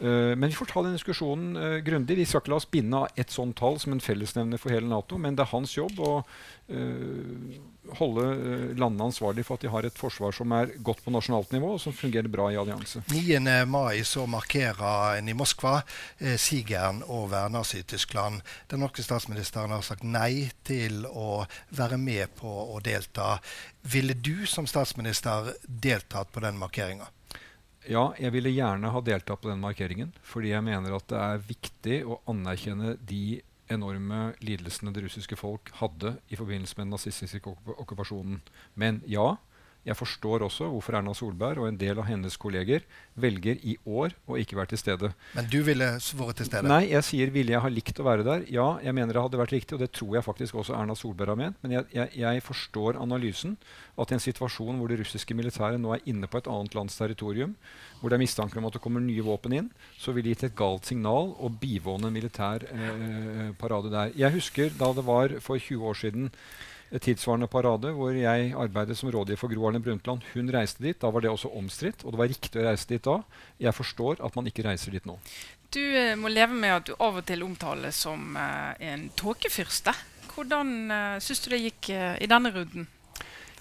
Uh, 0.00 0.34
men 0.34 0.48
vi 0.48 0.56
får 0.58 0.72
ta 0.72 0.82
den 0.82 0.96
diskusjonen 0.96 1.56
uh, 1.56 1.76
grundig. 1.86 2.16
Vi 2.18 2.26
skal 2.26 2.42
ikke 2.42 2.54
la 2.54 2.58
oss 2.58 2.70
binde 2.70 3.04
av 3.04 3.20
ett 3.20 3.30
sånt 3.30 3.56
tall 3.60 3.78
som 3.82 3.94
en 3.94 4.02
fellesnevner 4.02 4.60
for 4.60 4.74
hele 4.74 4.90
Nato, 4.90 5.20
men 5.20 5.36
det 5.36 5.46
er 5.46 5.52
hans 5.54 5.76
jobb 5.76 6.02
å 6.02 6.16
uh, 6.24 7.62
holde 7.92 8.24
landene 8.78 9.04
ansvarlig 9.04 9.44
for 9.46 9.58
at 9.58 9.64
de 9.64 9.70
har 9.72 9.86
et 9.86 9.98
forsvar 9.98 10.34
som 10.34 10.52
er 10.56 10.72
godt 10.84 11.02
på 11.04 11.12
nasjonalt 11.12 11.52
nivå, 11.52 11.74
og 11.76 11.82
som 11.82 11.94
fungerer 11.96 12.30
bra 12.32 12.48
i 12.52 12.58
allianse. 12.60 13.02
9. 13.12 13.40
mai 13.68 14.04
så 14.08 14.26
markerer 14.30 15.18
en 15.18 15.28
i 15.28 15.36
Moskva 15.36 15.76
eh, 16.18 16.36
sigeren 16.40 17.02
over 17.06 17.50
Nazi-Tyskland. 17.52 18.40
Den 18.72 18.84
norske 18.84 19.04
statsministeren 19.04 19.74
har 19.74 19.84
sagt 19.84 20.06
nei 20.06 20.50
til 20.66 21.04
å 21.06 21.44
være 21.76 22.00
med 22.00 22.32
på 22.40 22.48
å 22.48 22.80
delta. 22.84 23.38
Ville 23.82 24.16
du 24.16 24.46
som 24.48 24.68
statsminister 24.70 25.52
deltatt 25.66 26.32
på 26.32 26.44
den 26.44 26.58
markeringa? 26.60 27.10
Ja, 27.90 28.04
jeg 28.16 28.32
ville 28.32 28.52
gjerne 28.54 28.92
ha 28.92 29.00
deltatt 29.04 29.42
på 29.42 29.50
den 29.50 29.60
markeringen. 29.62 30.14
Fordi 30.24 30.54
jeg 30.54 30.64
mener 30.64 30.96
at 30.96 31.08
det 31.10 31.20
er 31.20 31.42
viktig 31.48 31.98
å 32.08 32.20
anerkjenne 32.30 32.94
de 33.00 33.42
enorme 33.72 34.34
lidelsene 34.44 34.92
det 34.92 35.06
russiske 35.06 35.36
folk 35.40 35.70
hadde 35.80 36.14
i 36.28 36.36
forbindelse 36.36 36.76
med 36.76 36.86
den 36.86 36.94
nazistiske 36.96 37.52
okkupasjonen. 37.76 38.40
Men 38.76 39.00
ja, 39.08 39.34
jeg 39.84 39.96
forstår 39.98 40.46
også 40.46 40.66
hvorfor 40.72 40.96
Erna 40.96 41.12
Solberg 41.16 41.60
og 41.60 41.68
en 41.68 41.78
del 41.80 41.98
av 42.00 42.06
hennes 42.08 42.36
kolleger 42.40 42.84
velger 43.20 43.60
i 43.68 43.76
år 43.84 44.14
å 44.24 44.38
ikke 44.40 44.56
være 44.56 44.72
til 44.72 44.80
stede. 44.80 45.10
Men 45.36 45.48
du 45.52 45.58
ville 45.66 45.90
vært 46.00 46.40
til 46.40 46.48
stede? 46.48 46.70
Nei, 46.70 46.86
jeg 46.88 47.04
sier 47.04 47.32
ville 47.34 47.52
jeg 47.52 47.60
ha 47.60 47.70
likt 47.72 48.00
å 48.00 48.06
være 48.06 48.24
der. 48.26 48.46
Ja, 48.52 48.66
jeg 48.84 48.96
mener 48.96 49.12
det 49.12 49.24
hadde 49.26 49.40
vært 49.42 49.54
riktig, 49.56 49.76
og 49.76 49.84
det 49.84 49.90
tror 49.92 50.16
jeg 50.16 50.26
faktisk 50.26 50.60
også 50.62 50.76
Erna 50.78 50.96
Solberg 50.96 51.34
har 51.34 51.40
ment. 51.40 51.60
Men 51.60 51.76
jeg, 51.76 51.88
jeg, 51.92 52.12
jeg 52.24 52.44
forstår 52.48 53.00
analysen. 53.02 53.58
At 54.00 54.10
i 54.10 54.16
en 54.16 54.24
situasjon 54.24 54.80
hvor 54.80 54.90
det 54.90 55.02
russiske 55.04 55.36
militæret 55.36 55.80
nå 55.80 55.92
er 55.94 56.08
inne 56.10 56.30
på 56.30 56.40
et 56.40 56.48
annet 56.50 56.74
lands 56.74 56.96
territorium, 56.96 57.52
hvor 58.00 58.10
det 58.10 58.16
er 58.16 58.24
mistanke 58.24 58.58
om 58.58 58.68
at 58.68 58.78
det 58.78 58.82
kommer 58.84 59.04
nye 59.04 59.24
våpen 59.24 59.54
inn, 59.60 59.72
så 60.00 60.16
vil 60.16 60.24
det 60.24 60.34
gitt 60.34 60.48
et 60.48 60.58
galt 60.58 60.88
signal 60.88 61.34
å 61.36 61.52
bivåne 61.52 62.08
en 62.08 62.16
militær 62.16 62.64
eh, 62.72 63.50
parade 63.60 63.92
der. 63.92 64.16
Jeg 64.16 64.40
husker 64.40 64.72
da 64.80 64.94
det 64.96 65.04
var 65.06 65.36
for 65.44 65.60
20 65.60 65.90
år 65.92 66.00
siden 66.00 66.32
tilsvarende 67.02 67.48
parade 67.50 67.90
hvor 67.96 68.14
jeg 68.14 68.52
arbeidet 68.58 68.96
som 68.98 69.10
rådgiver 69.12 69.40
for 69.40 69.52
Gro 69.52 69.66
Harlem 69.66 69.82
Brundtland. 69.82 70.24
Hun 70.34 70.52
reiste 70.54 70.84
dit. 70.84 70.98
Da 71.00 71.10
var 71.10 71.24
det 71.24 71.32
også 71.32 71.52
omstridt, 71.56 72.04
og 72.04 72.14
det 72.14 72.22
var 72.22 72.30
riktig 72.30 72.60
å 72.60 72.66
reise 72.68 72.88
dit 72.90 73.04
da. 73.04 73.18
Jeg 73.62 73.74
forstår 73.74 74.22
at 74.24 74.38
man 74.38 74.50
ikke 74.50 74.66
reiser 74.66 74.94
dit 74.94 75.06
nå. 75.08 75.18
Du 75.74 75.82
eh, 75.82 76.14
må 76.18 76.30
leve 76.30 76.54
med 76.54 76.76
at 76.76 76.88
du 76.88 76.94
av 77.02 77.18
og 77.18 77.26
til 77.26 77.42
omtales 77.46 77.98
som 78.06 78.36
eh, 78.38 78.90
en 78.92 79.08
tåkefyrste. 79.18 79.94
Hvordan 80.34 80.74
eh, 80.90 81.20
syns 81.22 81.44
du 81.44 81.50
det 81.54 81.62
gikk 81.64 81.90
eh, 81.94 82.14
i 82.22 82.30
denne 82.30 82.52
runden? 82.54 82.86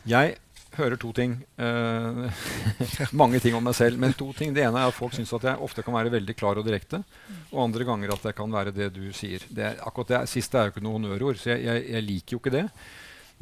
Jeg 0.10 0.38
hører 0.78 0.98
to 0.98 1.12
ting. 1.16 1.36
Uh, 1.60 2.30
mange 3.22 3.40
ting 3.44 3.56
om 3.58 3.64
meg 3.66 3.76
selv. 3.78 4.00
Men 4.02 4.16
to 4.18 4.32
ting. 4.38 4.54
Det 4.56 4.66
ene 4.66 4.82
er 4.82 4.92
at 4.92 4.98
folk 4.98 5.16
syns 5.16 5.34
at 5.38 5.48
jeg 5.52 5.62
ofte 5.64 5.86
kan 5.86 5.96
være 5.96 6.14
veldig 6.14 6.36
klar 6.38 6.60
og 6.60 6.68
direkte. 6.68 7.04
Og 7.52 7.64
andre 7.68 7.88
ganger 7.88 8.16
at 8.16 8.28
jeg 8.30 8.38
kan 8.38 8.54
være 8.54 8.76
det 8.76 8.90
du 8.96 9.06
sier. 9.16 9.46
Det, 9.50 9.76
akkurat 9.86 10.16
det 10.16 10.22
siste 10.34 10.60
er 10.60 10.70
jo 10.70 10.76
ikke 10.76 10.86
noe 10.86 10.98
honnørord, 10.98 11.40
så 11.42 11.54
jeg, 11.54 11.66
jeg, 11.68 11.86
jeg 11.96 12.08
liker 12.10 12.36
jo 12.36 12.42
ikke 12.42 12.56
det. 12.58 12.66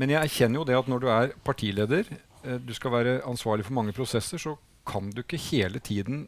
Men 0.01 0.15
jeg 0.15 0.25
erkjenner 0.25 0.61
jo 0.61 0.65
det 0.65 0.77
at 0.79 0.87
når 0.89 1.01
du 1.03 1.09
er 1.13 1.33
partileder, 1.45 2.07
eh, 2.41 2.57
du 2.57 2.73
skal 2.73 2.95
være 2.95 3.19
ansvarlig 3.29 3.67
for 3.67 3.77
mange 3.77 3.93
prosesser, 3.93 4.41
så 4.41 4.55
kan 4.87 5.11
du 5.13 5.21
ikke 5.21 5.37
hele 5.37 5.79
tiden 5.79 6.25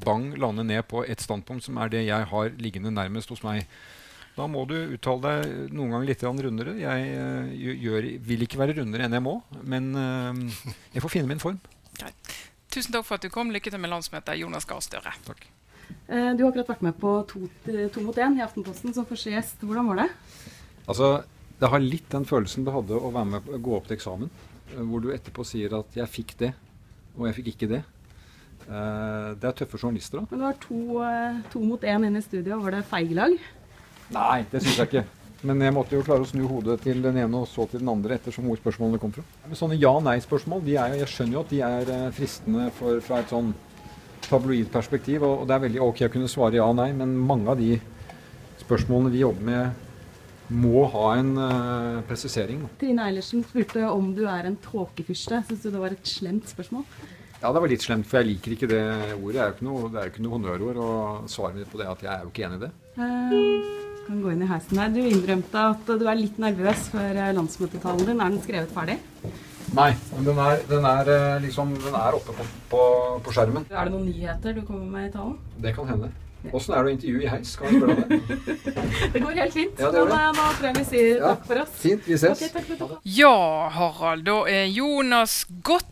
bang 0.00 0.30
lande 0.40 0.64
ned 0.64 0.86
på 0.88 1.02
et 1.04 1.20
standpunkt 1.20 1.66
som 1.66 1.76
er 1.76 1.90
det 1.92 2.06
jeg 2.06 2.28
har 2.30 2.52
liggende 2.56 2.92
nærmest 2.94 3.28
hos 3.28 3.42
meg. 3.44 3.66
Da 4.38 4.46
må 4.48 4.62
du 4.64 4.76
uttale 4.94 5.20
deg 5.42 5.72
noen 5.74 5.92
ganger 5.92 6.08
litt 6.08 6.22
rundere. 6.24 6.76
Jeg 6.80 7.08
uh, 7.18 7.50
gjør, 7.84 8.06
vil 8.24 8.44
ikke 8.46 8.60
være 8.60 8.76
rundere 8.78 9.04
enn 9.04 9.16
jeg 9.18 9.24
må, 9.26 9.34
men 9.68 9.90
uh, 9.92 10.62
jeg 10.94 11.02
får 11.04 11.12
finne 11.12 11.28
min 11.28 11.42
form. 11.42 11.58
Greit. 11.98 12.36
Tusen 12.70 12.94
takk 12.94 13.04
for 13.04 13.18
at 13.18 13.26
du 13.26 13.28
kom. 13.34 13.50
Lykke 13.52 13.72
til 13.74 13.82
med 13.82 13.90
landsmøtet, 13.92 14.38
Jonas 14.40 14.64
Gahr 14.70 14.80
Støre. 14.86 15.12
Takk. 15.26 15.44
Uh, 16.06 16.30
du 16.38 16.46
har 16.46 16.52
akkurat 16.52 16.72
vært 16.72 16.86
med 16.86 16.96
på 17.02 17.16
to, 17.28 17.50
to 17.66 18.06
mot 18.06 18.16
én 18.16 18.38
i 18.38 18.44
Aftenposten 18.46 18.94
som 18.96 19.08
første 19.08 19.34
gjest. 19.34 19.66
Hvordan 19.66 19.90
var 19.90 20.04
det? 20.04 20.08
Altså, 20.86 21.10
det 21.60 21.68
har 21.68 21.82
litt 21.84 22.08
den 22.12 22.26
følelsen 22.28 22.64
det 22.64 22.74
hadde 22.74 22.96
å 22.96 23.12
være 23.12 23.28
med 23.34 23.48
å 23.52 23.60
gå 23.60 23.76
opp 23.76 23.88
til 23.88 23.98
eksamen. 23.98 24.30
Eh, 24.72 24.82
hvor 24.82 25.02
du 25.04 25.10
etterpå 25.12 25.44
sier 25.44 25.74
at 25.78 25.96
'jeg 25.96 26.08
fikk 26.08 26.36
det', 26.38 26.54
og 27.16 27.26
'jeg 27.26 27.34
fikk 27.36 27.48
ikke 27.54 27.70
det'. 27.76 27.84
Uh, 28.70 29.34
det 29.40 29.44
er 29.48 29.52
tøffe 29.52 29.78
journalister, 29.78 30.20
da. 30.20 30.26
Men 30.30 30.38
det 30.38 30.46
var 30.46 30.58
to, 30.60 30.78
uh, 31.00 31.40
to 31.50 31.58
mot 31.58 31.80
én 31.80 32.04
inne 32.06 32.18
i 32.18 32.22
studio. 32.22 32.60
Var 32.60 32.70
det 32.70 32.84
feiglag? 32.84 33.38
Nei, 34.12 34.44
det 34.52 34.62
syns 34.62 34.76
jeg 34.76 34.86
ikke. 34.86 35.04
Men 35.42 35.60
jeg 35.60 35.72
måtte 35.72 35.96
jo 35.96 36.02
klare 36.02 36.20
å 36.20 36.28
snu 36.28 36.46
hodet 36.46 36.80
til 36.82 37.00
den 37.02 37.16
ene 37.16 37.40
og 37.40 37.48
så 37.48 37.66
til 37.66 37.80
den 37.80 37.88
andre 37.88 38.14
ettersom 38.14 38.44
hvor 38.44 38.60
spørsmålene 38.60 39.00
kom 39.00 39.12
fra. 39.12 39.24
Men 39.46 39.56
sånne 39.56 39.80
ja-nei-spørsmål, 39.80 40.62
jeg 40.68 41.08
skjønner 41.08 41.32
jo 41.32 41.40
at 41.40 41.50
de 41.50 41.60
er 41.60 42.12
fristende 42.12 42.70
for, 42.70 43.00
fra 43.00 43.20
et 43.20 43.32
sånn 43.32 43.54
tabloid 44.28 44.70
perspektiv. 44.70 45.22
Og, 45.22 45.40
og, 45.40 45.48
det 45.48 45.56
er 45.56 45.66
veldig 45.66 45.80
ok 45.80 46.02
å 46.06 46.12
kunne 46.12 46.28
svare 46.28 46.60
ja-nei, 46.60 46.92
men 46.92 47.16
mange 47.16 47.48
av 47.50 47.58
de 47.58 47.80
spørsmålene 48.60 49.10
vi 49.10 49.24
jobber 49.24 49.48
med 49.48 49.89
må 50.50 50.84
ha 50.92 51.06
en 51.20 51.32
uh, 51.38 52.02
presisering. 52.08 52.64
Trine 52.80 53.06
Eilertsen 53.06 53.44
spurte 53.46 53.86
om 53.90 54.12
du 54.16 54.24
er 54.28 54.48
en 54.48 54.58
tåkefyrste. 54.64 55.42
Syns 55.48 55.64
du 55.64 55.70
det 55.70 55.82
var 55.82 55.94
et 55.94 56.10
slemt 56.10 56.50
spørsmål? 56.50 56.86
Ja, 57.40 57.52
det 57.54 57.62
var 57.62 57.70
litt 57.72 57.84
slemt, 57.84 58.08
for 58.08 58.20
jeg 58.20 58.34
liker 58.34 58.56
ikke 58.56 58.68
det 58.68 58.82
ordet. 59.16 59.36
Det 59.36 59.40
er 59.40 59.46
jo 59.46 59.54
ikke 59.54 59.68
noe, 59.68 59.84
det 59.88 60.00
er 60.00 60.08
jo 60.08 60.12
ikke 60.14 60.24
noe 60.26 60.34
honnørord. 60.36 60.80
Og 60.84 61.30
svaret 61.32 61.60
mitt 61.60 61.70
på 61.72 61.80
det 61.80 61.86
er 61.86 61.94
at 61.94 62.02
jeg 62.04 62.12
er 62.12 62.26
jo 62.26 62.32
ikke 62.32 62.48
enig 62.48 62.58
i 62.58 62.64
det. 62.66 62.72
Uh, 62.98 63.86
kan 64.10 64.24
gå 64.24 64.32
inn 64.34 64.42
i 64.44 64.50
heisen 64.50 64.80
her. 64.82 64.90
Du 64.92 65.00
innrømte 65.00 65.68
at 65.70 65.92
du 66.00 66.04
er 66.04 66.18
litt 66.18 66.40
nervøs 66.42 66.88
for 66.92 67.22
eh, 67.22 67.30
landsmøtetalen 67.36 68.08
din. 68.08 68.18
Er 68.18 68.34
den 68.34 68.42
skrevet 68.42 68.74
ferdig? 68.74 68.98
Nei, 69.70 69.92
men 70.16 70.26
den 70.26 70.40
er, 70.42 70.64
den 70.66 70.88
er, 70.88 71.10
liksom, 71.44 71.76
den 71.78 71.94
er 71.94 72.16
oppe 72.18 72.34
på, 72.34 72.46
på, 72.72 72.80
på, 73.22 73.34
skjermen. 73.36 73.68
Er 73.70 73.86
det 73.86 73.94
noen 73.94 74.08
nyheter 74.08 74.56
du 74.56 74.64
kommer 74.66 74.88
med 74.90 75.06
i 75.06 75.12
talen? 75.14 75.36
Det 75.62 75.76
kan 75.76 75.86
hende. 75.92 76.10
Åssen 76.56 76.74
er 76.74 76.82
det 76.84 76.90
å 76.90 76.94
intervjue 76.94 77.22
i 77.22 77.30
heis? 77.30 77.54
Kan 77.56 77.68
jeg 77.68 77.80
spørre 77.80 77.94
om 77.94 79.12
Det 79.12 79.22
går 79.22 79.38
helt 79.42 79.52
fint. 79.54 79.78
Ja, 79.78 79.90
det 79.92 80.00
det. 80.08 80.10
da 80.40 80.48
tror 80.56 80.66
jeg 80.70 80.76
vi 80.78 80.84
sier 80.88 81.08
Ja. 81.16 81.34
takk 81.34 81.46
for 81.46 81.62
oss. 81.62 81.74
Fint, 81.82 82.06
vi 82.08 82.16
ses. 82.18 82.42
Okay. 82.48 82.88
Ja, 83.04 83.34
Harald. 83.76 84.24
Da 84.24 84.38
er 84.48 84.64
Jonas 84.72 85.44
gått. 85.62 85.86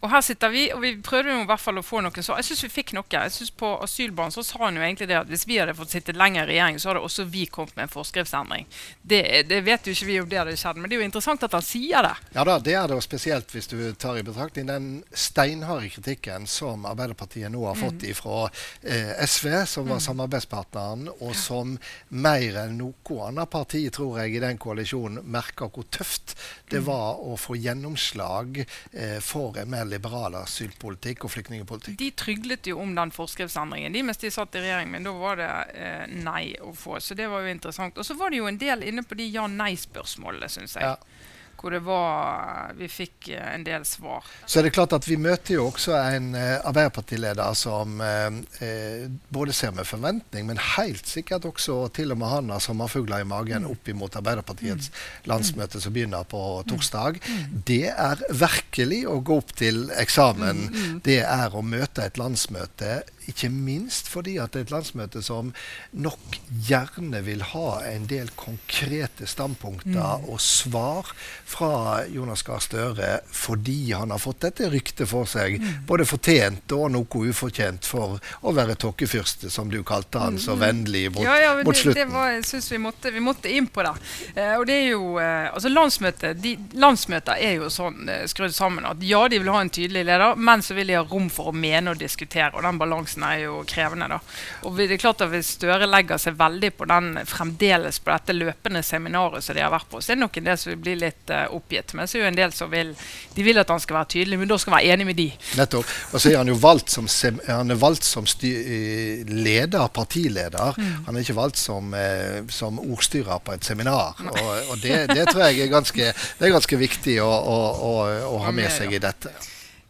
Og 0.00 0.08
her 0.08 0.22
sitter 0.24 0.48
vi, 0.48 0.62
og 0.72 0.80
vi 0.80 0.94
prøvde 1.04 1.34
jo 1.34 1.42
i 1.42 1.48
hvert 1.48 1.60
fall 1.60 1.76
å 1.76 1.84
få 1.84 2.00
noen 2.00 2.24
så 2.24 2.38
Jeg 2.38 2.46
syns 2.48 2.62
vi 2.64 2.70
fikk 2.72 2.94
noe. 2.96 3.04
Jeg 3.12 3.32
synes 3.34 3.50
På 3.60 3.74
asylbarn 3.84 4.32
så 4.32 4.44
sa 4.46 4.62
han 4.62 4.78
jo 4.78 4.84
egentlig 4.84 5.10
det 5.10 5.18
at 5.18 5.28
hvis 5.28 5.44
vi 5.48 5.58
hadde 5.60 5.76
fått 5.76 5.92
sitte 5.92 6.14
lenger 6.16 6.48
i 6.48 6.54
regjering, 6.54 6.78
så 6.80 6.90
hadde 6.90 7.02
også 7.04 7.26
vi 7.28 7.44
kommet 7.52 7.76
med 7.76 7.86
en 7.86 7.92
forskriftsendring. 7.92 8.68
Det, 9.02 9.20
det 9.50 9.60
vet 9.66 9.86
jo 9.86 9.92
ikke 9.92 10.08
vi 10.08 10.18
om 10.22 10.30
det 10.30 10.40
hadde 10.40 10.56
skjedd, 10.56 10.80
men 10.80 10.88
det 10.88 10.96
er 10.96 11.02
jo 11.02 11.08
interessant 11.10 11.44
at 11.44 11.56
han 11.56 11.64
sier 11.64 12.06
det. 12.06 12.14
Ja 12.36 12.44
da, 12.48 12.56
det 12.64 12.76
er 12.78 12.88
det, 12.88 12.96
og 12.96 13.04
spesielt 13.04 13.52
hvis 13.52 13.68
du 13.68 13.76
tar 14.00 14.20
i 14.20 14.24
betraktning 14.24 14.70
den 14.70 14.88
steinharde 15.12 15.90
kritikken 15.92 16.48
som 16.48 16.86
Arbeiderpartiet 16.88 17.52
nå 17.52 17.66
har 17.66 17.76
fått 17.78 18.06
ifra 18.08 18.46
eh, 18.80 19.12
SV, 19.26 19.50
som 19.68 19.90
var 19.90 20.00
samarbeidspartneren, 20.04 21.10
og 21.20 21.36
som 21.36 21.76
mer 22.08 22.62
enn 22.64 22.78
noe 22.80 23.20
annet 23.26 23.52
parti, 23.52 23.82
tror 23.92 24.22
jeg, 24.22 24.38
i 24.38 24.42
den 24.42 24.60
koalisjonen 24.60 25.28
merker 25.28 25.68
hvor 25.68 25.84
tøft 25.92 26.36
det 26.72 26.80
var 26.86 27.20
å 27.20 27.36
få 27.40 27.58
gjennomslag 27.60 28.62
eh, 28.62 29.18
for 29.24 29.58
en 29.60 29.70
mer 29.70 29.89
liberal 29.90 30.36
asylpolitikk 30.40 31.26
og 31.26 31.34
flyktningpolitikk. 31.34 31.98
De 32.00 32.10
tryglet 32.16 32.70
jo 32.70 32.80
om 32.82 32.94
den 32.96 33.12
forskriftsendringen 33.14 33.94
de 33.94 34.04
mens 34.06 34.22
de 34.22 34.30
satt 34.32 34.54
i 34.56 34.64
regjering, 34.64 34.92
men 34.94 35.06
da 35.06 35.14
var 35.16 35.40
det 35.40 35.50
eh, 35.74 36.04
nei 36.24 36.44
å 36.62 36.72
få. 36.76 36.98
Så 37.02 37.16
det 37.18 37.28
var 37.30 37.44
jo 37.44 37.52
interessant. 37.52 37.98
Og 37.98 38.06
så 38.06 38.16
var 38.18 38.32
det 38.32 38.40
jo 38.40 38.48
en 38.50 38.60
del 38.60 38.86
inne 38.86 39.04
på 39.06 39.18
de 39.18 39.28
ja-nei-spørsmålene, 39.34 40.50
syns 40.52 40.78
jeg. 40.78 40.86
Ja. 40.86 41.19
Hvor 41.60 41.74
det 41.74 41.82
var 41.84 42.72
Vi 42.78 42.88
fikk 42.88 43.28
eh, 43.34 43.54
en 43.54 43.64
del 43.66 43.84
svar. 43.84 44.24
Så 44.46 44.60
er 44.60 44.66
det 44.66 44.74
klart 44.74 44.94
at 44.96 45.06
vi 45.08 45.18
møter 45.20 45.58
jo 45.58 45.66
også 45.68 45.94
en 45.98 46.32
eh, 46.38 46.56
Arbeiderpartileder 46.64 47.54
som 47.58 48.00
eh, 48.04 48.40
eh, 48.64 49.04
både 49.28 49.54
ser 49.56 49.74
med 49.76 49.88
forventning, 49.88 50.46
men 50.48 50.60
helt 50.76 51.08
sikkert 51.08 51.44
også 51.48 51.82
til 51.96 52.14
og 52.14 52.20
med 52.22 52.32
han 52.32 52.50
som 52.50 52.54
har 52.54 52.64
sommerfugler 52.64 53.24
i 53.24 53.28
magen 53.28 53.68
opp 53.68 53.88
imot 53.88 54.16
Arbeiderpartiets 54.16 54.90
landsmøte 55.28 55.80
som 55.82 55.94
begynner 55.94 56.24
på 56.28 56.40
torsdag. 56.70 57.20
Det 57.66 57.92
er 57.92 58.24
virkelig 58.30 59.04
å 59.10 59.20
gå 59.24 59.40
opp 59.42 59.54
til 59.58 59.88
eksamen. 60.00 60.66
Det 61.04 61.20
er 61.26 61.54
å 61.56 61.64
møte 61.66 62.06
et 62.06 62.20
landsmøte, 62.20 63.02
ikke 63.30 63.50
minst 63.52 64.08
fordi 64.10 64.38
at 64.42 64.54
det 64.54 64.62
er 64.62 64.68
et 64.68 64.74
landsmøte 64.74 65.22
som 65.22 65.52
nok 65.92 66.38
gjerne 66.66 67.20
vil 67.26 67.44
ha 67.52 67.80
en 67.90 68.08
del 68.10 68.32
konkrete 68.38 69.28
standpunkter 69.30 70.26
og 70.26 70.40
svar 70.42 71.12
fra 71.50 72.04
Jonas 72.06 72.44
Gahr 72.46 72.62
Støre 72.62 73.10
fordi 73.34 73.92
han 73.92 74.12
har 74.14 74.20
fått 74.22 74.44
dette 74.46 74.68
ryktet 74.70 75.08
for 75.10 75.28
seg, 75.28 75.58
både 75.88 76.06
fortjent 76.08 76.72
og 76.76 76.90
noe 76.94 77.24
ufortjent, 77.30 77.86
for 77.86 78.18
å 78.46 78.54
være 78.54 78.76
tokkefyrste, 78.80 79.50
som 79.50 79.70
du 79.72 79.80
kalte 79.86 80.22
han 80.22 80.38
så 80.40 80.54
vennlig 80.60 81.08
mot, 81.14 81.24
ja, 81.26 81.36
ja, 81.40 81.54
mot 81.58 81.66
det, 81.66 81.74
det 81.74 81.82
slutten. 81.82 82.12
var, 82.14 82.30
jeg 82.36 82.44
synes 82.48 82.70
vi 82.72 82.80
måtte, 82.82 83.12
vi 83.14 83.24
måtte 83.24 83.52
inn 83.52 83.66
på 83.66 83.84
det. 83.86 83.94
Eh, 84.34 84.54
og 84.56 84.66
det 84.68 84.76
er 84.76 84.88
jo, 84.92 85.02
eh, 85.22 85.48
altså 85.50 85.72
landsmøtet, 85.72 86.40
de, 86.42 86.56
Landsmøter 86.80 87.40
er 87.40 87.58
jo 87.58 87.70
sånn 87.72 88.08
eh, 88.08 88.24
skrudd 88.30 88.54
sammen 88.54 88.86
at 88.88 89.02
ja, 89.04 89.22
de 89.28 89.40
vil 89.40 89.50
ha 89.52 89.60
en 89.64 89.72
tydelig 89.72 90.04
leder, 90.06 90.36
men 90.36 90.62
så 90.62 90.76
vil 90.76 90.92
de 90.92 90.98
ha 90.98 91.04
rom 91.06 91.28
for 91.32 91.50
å 91.50 91.56
mene 91.56 91.94
og 91.94 92.00
diskutere. 92.00 92.52
Og 92.54 92.64
den 92.66 92.78
balansen 92.80 93.24
er 93.26 93.44
jo 93.46 93.60
krevende. 93.68 94.08
da. 94.10 94.20
Og 94.68 94.78
det 94.78 94.90
er 94.90 95.02
klart 95.02 95.24
at 95.24 95.30
Hvis 95.30 95.54
Støre 95.60 95.86
legger 95.86 96.18
seg 96.20 96.38
veldig 96.38 96.70
på 96.78 96.86
den 96.88 97.12
fremdeles 97.28 97.98
på 98.00 98.12
dette 98.12 98.34
løpende 98.36 98.82
seminaret 98.86 99.44
som 99.44 99.56
de 99.56 99.64
har 99.64 99.72
vært 99.72 99.90
på, 99.90 100.00
så 100.00 100.12
er 100.12 100.18
det 100.18 100.24
nok 100.24 100.38
en 100.40 100.48
del 100.48 100.58
som 100.60 100.72
vil 100.72 100.82
bli 100.84 100.96
litt 101.00 101.32
eh, 101.34 101.39
oppgitt. 101.48 101.94
Men 101.94 102.08
så 102.10 102.18
er 102.18 102.24
jo 102.24 102.30
en 102.30 102.38
del 102.38 102.54
som 102.56 102.70
vil 102.72 102.94
de 103.34 103.44
vil 103.46 103.60
at 103.62 103.70
han 103.70 103.80
skal 103.80 104.00
være 104.00 104.10
tydelig, 104.16 104.38
men 104.40 104.50
da 104.50 104.58
skal 104.58 104.74
han 104.74 104.80
være 104.80 104.94
enig 104.94 105.06
med 105.06 105.18
de. 105.20 105.28
Nettopp. 105.58 105.92
Og 106.12 106.20
så 106.20 106.32
er 106.32 106.40
han 106.40 106.50
jo 106.50 106.56
valgt 106.60 106.90
som, 106.92 107.06
han 107.46 107.70
er 107.70 107.78
valgt 107.80 108.06
som 108.06 108.26
eh, 108.26 109.22
leder, 109.30 109.86
partileder. 109.94 110.74
Han 111.06 111.14
er 111.14 111.22
ikke 111.22 111.38
valgt 111.38 111.60
som, 111.60 111.94
eh, 111.94 112.42
som 112.50 112.80
ordstyrer 112.82 113.38
på 113.44 113.54
et 113.54 113.64
seminar. 113.64 114.18
Og, 114.18 114.50
og 114.72 114.82
det, 114.82 115.06
det 115.14 115.28
tror 115.30 115.46
jeg 115.46 115.66
er 115.66 115.72
ganske, 115.72 116.10
det 116.12 116.48
er 116.48 116.56
ganske 116.58 116.80
viktig 116.80 117.20
å, 117.22 117.30
å, 117.30 117.58
å, 117.90 117.94
å 118.34 118.44
ha 118.44 118.54
med 118.54 118.70
seg 118.74 118.98
i 118.98 119.02
dette. 119.02 119.32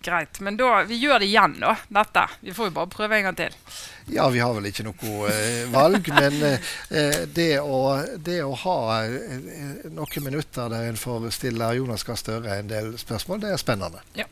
Greit, 0.03 0.41
men 0.41 0.57
da, 0.57 0.83
vi 0.89 0.97
gjør 0.97 1.21
det 1.21 1.27
igjen, 1.29 1.59
da. 1.61 1.75
Dette. 1.93 2.23
Vi 2.41 2.55
får 2.57 2.71
jo 2.71 2.75
bare 2.79 2.89
prøve 2.89 3.19
en 3.19 3.27
gang 3.29 3.37
til. 3.37 3.57
Ja, 4.09 4.29
vi 4.33 4.41
har 4.41 4.55
vel 4.57 4.71
ikke 4.71 4.87
noe 4.87 5.29
eh, 5.29 5.67
valg, 5.71 6.09
men 6.09 6.39
eh, 6.47 7.21
det, 7.29 7.51
å, 7.61 7.81
det 8.17 8.39
å 8.47 8.55
ha 8.63 8.79
eh, 9.05 9.85
noen 9.93 10.25
minutter 10.25 10.73
der 10.73 10.89
en 10.89 11.01
får 11.01 11.29
stille 11.37 11.69
Jonas 11.77 12.07
Gahr 12.09 12.17
Støre 12.17 12.57
en 12.63 12.73
del 12.73 12.95
spørsmål, 13.01 13.45
det 13.45 13.53
er 13.53 13.61
spennende. 13.61 14.01
Ja. 14.17 14.25